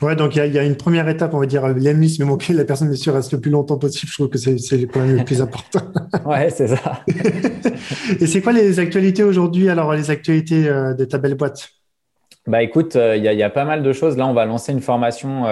[0.00, 2.64] Ouais, donc il y, a une première étape, on va dire, l'AMLIS, mais que la
[2.64, 4.10] personne, bien sûr, reste le plus longtemps possible.
[4.10, 5.80] Je trouve que c'est quand même le plus important.
[6.24, 7.02] ouais, c'est ça.
[8.20, 11.68] et c'est quoi les actualités aujourd'hui, alors les actualités euh, de ta belle boîte?
[12.46, 14.16] Bah écoute, il y, a pas mal de choses.
[14.16, 15.44] Là, on va lancer une formation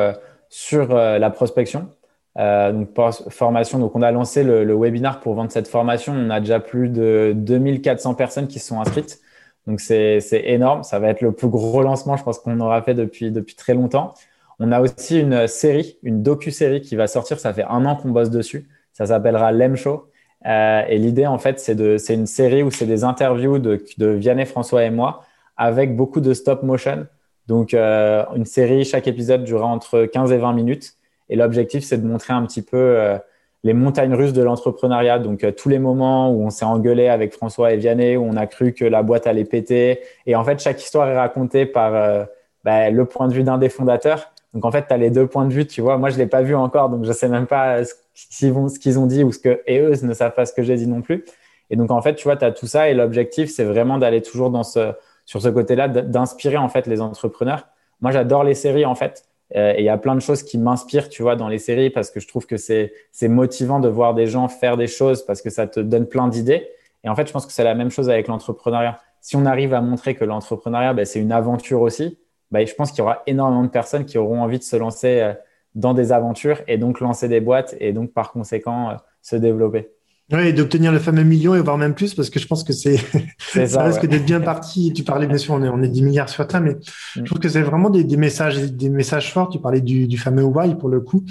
[0.48, 1.90] sur la prospection.
[2.38, 2.88] Euh, donc,
[3.30, 6.12] formation, donc on a lancé le, le, webinar pour vendre cette formation.
[6.12, 9.20] On a déjà plus de 2400 personnes qui sont inscrites.
[9.66, 10.82] Donc, c'est énorme.
[10.82, 13.74] Ça va être le plus gros lancement, je pense, qu'on aura fait depuis, depuis très
[13.74, 14.14] longtemps.
[14.60, 17.38] On a aussi une série, une docu-série qui va sortir.
[17.38, 18.68] Ça fait un an qu'on bosse dessus.
[18.92, 20.08] Ça s'appellera Lem Show.
[20.46, 24.46] Euh, et l'idée, en fait, c'est une série où c'est des interviews de, de Vianney,
[24.46, 25.24] François et moi
[25.58, 27.06] avec beaucoup de stop motion.
[27.48, 30.94] Donc, euh, une série, chaque épisode durera entre 15 et 20 minutes.
[31.30, 33.18] Et l'objectif, c'est de montrer un petit peu euh,
[33.64, 35.18] les montagnes russes de l'entrepreneuriat.
[35.18, 38.36] Donc, euh, tous les moments où on s'est engueulé avec François et Vianney, où on
[38.36, 40.00] a cru que la boîte allait péter.
[40.26, 42.24] Et en fait, chaque histoire est racontée par euh,
[42.64, 45.26] bah, le point de vue d'un des fondateurs Donc en fait, tu as les deux
[45.26, 45.98] points de vue, tu vois.
[45.98, 48.98] Moi, je ne l'ai pas vu encore, donc je ne sais même pas ce qu'ils
[48.98, 51.02] ont dit ou ce que, et eux ne savent pas ce que j'ai dit non
[51.02, 51.24] plus.
[51.70, 54.22] Et donc en fait, tu vois, tu as tout ça et l'objectif, c'est vraiment d'aller
[54.22, 57.66] toujours sur ce côté-là, d'inspirer en fait les entrepreneurs.
[58.00, 59.24] Moi, j'adore les séries en fait.
[59.56, 61.90] Euh, et il y a plein de choses qui m'inspirent, tu vois, dans les séries
[61.90, 65.42] parce que je trouve que c'est motivant de voir des gens faire des choses parce
[65.42, 66.68] que ça te donne plein d'idées.
[67.04, 68.98] Et en fait, je pense que c'est la même chose avec l'entrepreneuriat.
[69.20, 72.18] Si on arrive à montrer que l'entrepreneuriat, ben, c'est une aventure aussi,
[72.50, 75.20] ben, je pense qu'il y aura énormément de personnes qui auront envie de se lancer
[75.20, 75.34] euh,
[75.74, 79.90] dans des aventures et donc lancer des boîtes et donc par conséquent euh, se développer.
[80.30, 82.98] Oui, d'obtenir le fameux million et voire même plus, parce que je pense que c'est
[83.66, 84.92] ça, risque d'être bien parti.
[84.92, 86.76] Tu parlais bien sûr, on est, on est 10 milliards sur Terre, mais
[87.14, 87.24] je mm.
[87.24, 89.48] trouve que c'est vraiment des, messages, des messages forts.
[89.48, 91.24] Tu parlais du, du fameux why pour le coup.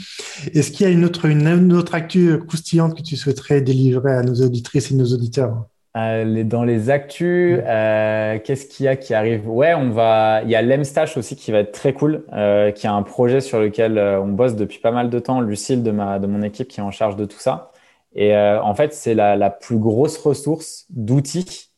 [0.54, 4.24] Est-ce qu'il y a une autre, une, autre actu croustillante que tu souhaiterais délivrer à
[4.24, 5.68] nos auditrices et nos auditeurs?
[5.96, 9.50] Euh, dans les actus, euh, qu'est-ce qu'il y a qui arrive?
[9.50, 10.42] Ouais, on va.
[10.44, 13.42] Il y a l'Emstash aussi qui va être très cool, euh, qui a un projet
[13.42, 15.42] sur lequel euh, on bosse depuis pas mal de temps.
[15.42, 17.72] Lucille de ma de mon équipe qui est en charge de tout ça.
[18.16, 21.72] Et euh, en fait, c'est la, plus grosse ressource d'outils,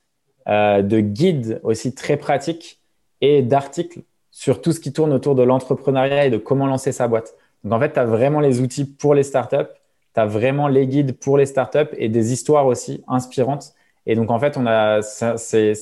[0.48, 2.80] euh, de guides aussi très pratiques
[3.22, 7.08] et d'articles sur tout ce qui tourne autour de l'entrepreneuriat et de comment lancer sa
[7.08, 7.36] boîte.
[7.64, 9.74] Donc en fait, tu as vraiment les outils pour les startups,
[10.14, 13.74] tu as vraiment les guides pour les startups et des histoires aussi inspirantes.
[14.06, 15.76] Et donc en fait, on a c'est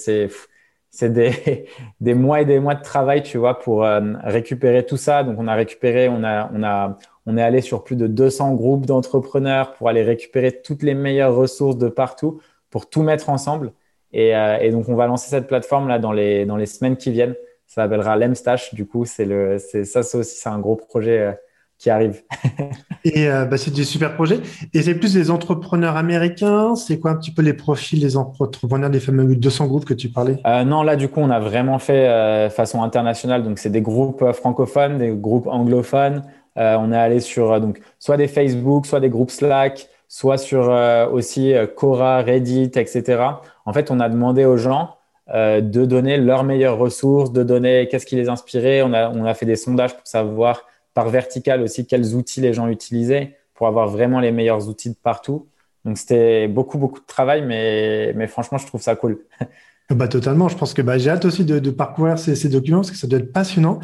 [0.90, 1.68] c'est des,
[2.02, 5.24] des mois et des mois de travail, tu vois, pour euh, récupérer tout ça.
[5.24, 8.54] Donc on a récupéré, on a on a on est allé sur plus de 200
[8.56, 13.74] groupes d'entrepreneurs pour aller récupérer toutes les meilleures ressources de partout pour tout mettre ensemble.
[14.14, 17.12] Et, euh, donc, on va lancer cette plateforme là dans les, dans les semaines qui
[17.12, 17.36] viennent.
[17.68, 18.74] Ça s'appellera l'Emstash.
[18.74, 21.32] Du coup, c'est le, c'est ça, c'est aussi c'est un gros projet euh,
[21.78, 22.24] qui arrive.
[23.04, 24.40] et euh, bah, c'est des super projets.
[24.74, 26.76] Et c'est plus des entrepreneurs américains.
[26.78, 30.08] C'est quoi un petit peu les profils des entrepreneurs des fameux 200 groupes que tu
[30.08, 30.40] parlais?
[30.66, 33.44] Non, là, du coup, on a vraiment fait façon internationale.
[33.44, 36.24] Donc, c'est des groupes francophones, des groupes anglophones.
[36.58, 40.38] Euh, on est allé sur euh, donc soit des Facebook, soit des groupes Slack, soit
[40.38, 43.24] sur euh, aussi Quora, Reddit, etc.
[43.66, 44.94] En fait, on a demandé aux gens
[45.30, 48.82] de donner leurs meilleures ressources, de donner qu'est-ce qui les inspirait.
[48.82, 52.54] On a, on a fait des sondages pour savoir par vertical aussi quels outils les
[52.54, 55.46] gens utilisaient pour avoir vraiment les meilleurs outils de partout.
[55.84, 59.20] Donc c'était beaucoup, beaucoup de travail, mais, mais franchement, je trouve ça cool.
[59.90, 60.50] Bah, totalement.
[60.50, 63.08] Je pense que bah, j'ai hâte aussi de, parcourir ces, ces, documents parce que ça
[63.08, 63.80] doit être passionnant.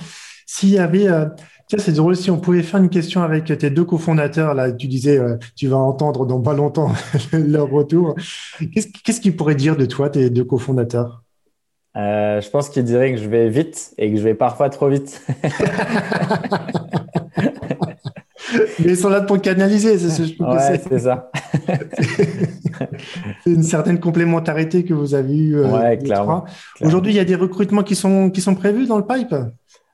[0.46, 1.08] S'il y avait
[1.68, 4.54] Tiens, c'est drôle si on pouvait faire une question avec tes deux cofondateurs.
[4.54, 6.92] Là, tu disais, euh, tu vas entendre dans pas longtemps
[7.32, 8.16] leur retour.
[8.74, 11.24] Qu'est-ce qu'ils pourraient dire de toi, tes deux cofondateurs?
[11.96, 14.90] Euh, Je pense qu'ils diraient que je vais vite et que je vais parfois trop
[14.90, 15.22] vite.
[18.80, 21.32] Mais ils sont là pour canaliser, c'est ce que ouais, c'est ça.
[23.44, 25.58] c'est une certaine complémentarité que vous avez eue.
[25.58, 26.46] Euh, ouais, clairement.
[26.82, 29.34] Aujourd'hui, il y a des recrutements qui sont, qui sont prévus dans le pipe?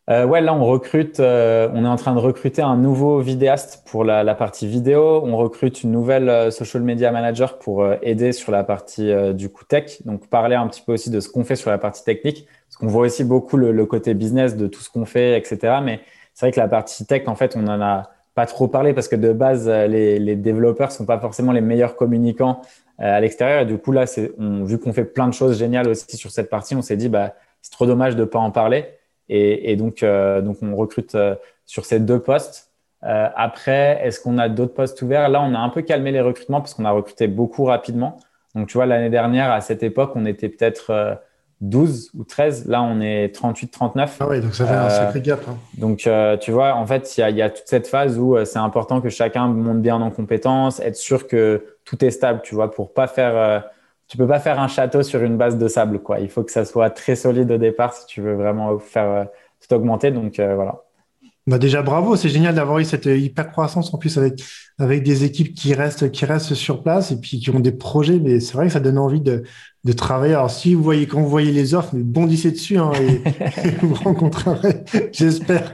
[0.10, 3.84] Euh, ouais, là on recrute, euh, on est en train de recruter un nouveau vidéaste
[3.86, 5.22] pour la, la partie vidéo.
[5.24, 9.50] On recrute une nouvelle euh, social media manager pour euh, aider sur la partie du
[9.50, 10.02] coup tech.
[10.06, 12.78] Donc parler un petit peu aussi de ce qu'on fait sur la partie technique, parce
[12.78, 15.78] qu'on voit aussi beaucoup le, le, côté business de tout ce qu'on fait, etc.
[15.84, 16.00] Mais
[16.34, 19.10] c'est vrai que la partie tech, en fait, on en a pas trop parlé parce
[19.10, 22.62] que de base les, les développeurs sont pas forcément les meilleurs communicants
[22.98, 23.62] à l'extérieur.
[23.62, 24.06] Et du coup là,
[24.40, 27.10] on, vu qu'on fait plein de choses géniales aussi sur cette partie, on s'est dit
[27.10, 28.86] bah c'est trop dommage de pas en parler.
[29.30, 32.72] Et, donc, euh, donc, on recrute euh, sur ces deux postes.
[33.04, 35.30] Euh, après, est-ce qu'on a d'autres postes ouverts?
[35.30, 38.18] Là, on a un peu calmé les recrutements parce qu'on a recruté beaucoup rapidement.
[38.56, 41.20] Donc, tu vois, l'année dernière, à cette époque, on était peut-être
[41.62, 42.68] 12 ou 13.
[42.68, 44.18] Là, on est 38, 39.
[44.20, 45.40] Ah oui, donc ça fait un sacré gap.
[45.48, 45.58] Hein.
[45.78, 46.10] Donc,
[46.42, 49.00] tu vois, en fait, il y a, y a, toute cette phase où c'est important
[49.00, 52.92] que chacun monte bien en compétences, être sûr que tout est stable, tu vois, pour
[52.92, 53.64] pas faire
[54.10, 56.20] tu peux pas faire un château sur une base de sable, quoi.
[56.20, 59.24] Il faut que ça soit très solide au départ si tu veux vraiment faire euh,
[59.62, 60.12] tout augmenter.
[60.12, 60.84] Donc euh, voilà.
[61.46, 64.44] Bah déjà bravo, c'est génial d'avoir eu cette hyper croissance en plus avec
[64.78, 68.20] avec des équipes qui restent qui restent sur place et puis qui ont des projets.
[68.20, 69.44] Mais c'est vrai que ça donne envie de,
[69.86, 70.34] de travailler.
[70.34, 73.22] Alors si vous voyez quand vous voyez les offres, bondissez dessus hein, et,
[73.82, 74.84] vous rencontrerez.
[75.12, 75.74] J'espère,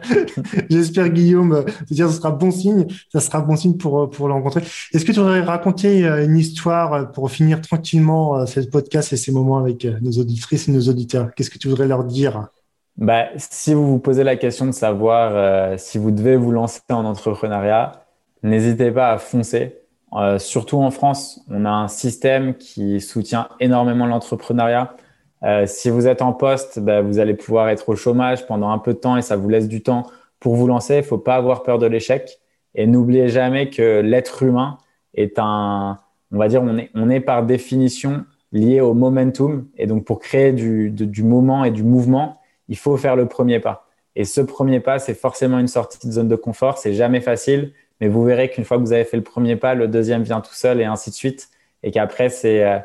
[0.70, 1.66] j'espère Guillaume.
[1.86, 2.86] C'est-à-dire ce sera bon signe.
[3.12, 4.62] Ça sera bon signe pour pour le rencontrer.
[4.94, 9.18] Est-ce que tu voudrais raconter euh, une histoire pour finir tranquillement euh, cette podcast et
[9.18, 11.34] ces moments avec euh, nos auditrices et nos auditeurs?
[11.36, 12.50] Qu'est-ce que tu voudrais leur dire?
[12.98, 16.80] Bah, si vous vous posez la question de savoir euh, si vous devez vous lancer
[16.90, 18.06] en entrepreneuriat,
[18.42, 19.85] n'hésitez pas à foncer.
[20.16, 24.96] Euh, surtout en France, on a un système qui soutient énormément l'entrepreneuriat.
[25.44, 28.80] Euh, si vous êtes en poste, bah, vous allez pouvoir être au chômage pendant un
[28.80, 30.08] peu de temps et ça vous laisse du temps
[30.40, 30.96] pour vous lancer.
[30.96, 32.40] Il ne faut pas avoir peur de l'échec.
[32.76, 34.78] Et n'oubliez jamais que l'être humain
[35.14, 35.98] est un,
[36.32, 39.68] on va dire, on est, par définition lié au momentum.
[39.78, 43.60] Et donc, pour créer du, du moment et du mouvement, il faut faire le premier
[43.60, 43.88] pas.
[44.16, 46.78] Et ce premier pas, c'est forcément une sortie de zone de confort.
[46.78, 49.74] C'est jamais facile, mais vous verrez qu'une fois que vous avez fait le premier pas,
[49.74, 51.50] le deuxième vient tout seul et ainsi de suite.
[51.84, 52.80] Et qu'après, c'est euh,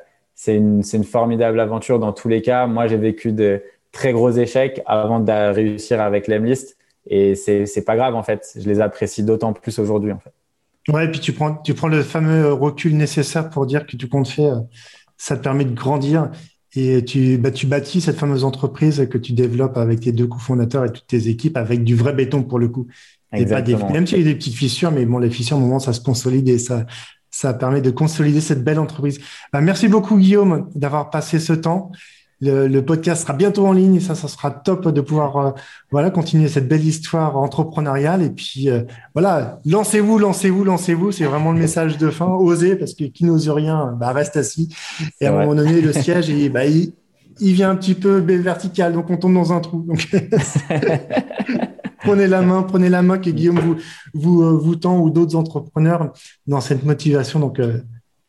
[0.46, 2.66] une, formidable aventure dans tous les cas.
[2.66, 6.76] Moi, j'ai vécu de très gros échecs avant de réussir avec l'Emlist.
[7.06, 8.56] Et c'est pas grave, en fait.
[8.56, 10.32] Je les apprécie d'autant plus aujourd'hui, en fait.
[10.92, 14.08] Ouais, et puis tu prends, tu prends le fameux recul nécessaire pour dire que tu
[14.08, 14.62] comptes faire.
[15.16, 16.30] Ça te permet de grandir
[16.74, 20.84] et tu, bah, tu bâtis cette fameuse entreprise que tu développes avec tes deux cofondateurs
[20.84, 22.86] et toutes tes équipes avec du vrai béton pour le coup.
[23.32, 25.60] Et pas des, même s'il y a des petites fissures, mais bon, les fissures, au
[25.60, 26.84] moment, ça se consolide et ça,
[27.30, 29.20] ça permet de consolider cette belle entreprise.
[29.52, 31.92] Bah, merci beaucoup, Guillaume, d'avoir passé ce temps.
[32.42, 35.50] Le, podcast sera bientôt en ligne et ça, ça sera top de pouvoir euh,
[35.90, 38.22] voilà continuer cette belle histoire entrepreneuriale.
[38.22, 38.82] Et puis euh,
[39.14, 41.12] voilà, lancez-vous, lancez-vous, lancez-vous.
[41.12, 42.28] C'est vraiment le message de fin.
[42.28, 44.74] Osez parce que qui n'ose rien, bah, reste assis.
[45.20, 46.94] Et à un moment donné, le siège, et, bah, il,
[47.40, 49.84] vient un petit peu vertical, donc on tombe dans un trou.
[49.86, 50.08] Donc
[52.02, 53.76] prenez la main, prenez la main que Guillaume vous
[54.14, 56.12] vous, euh, vous tend ou d'autres entrepreneurs
[56.46, 57.40] dans cette motivation.
[57.40, 57.60] Donc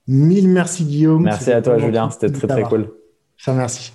[0.07, 1.23] mille merci Guillaume.
[1.23, 2.91] Merci à toi Julien, c'était très très cool.
[3.37, 3.93] Ça merci.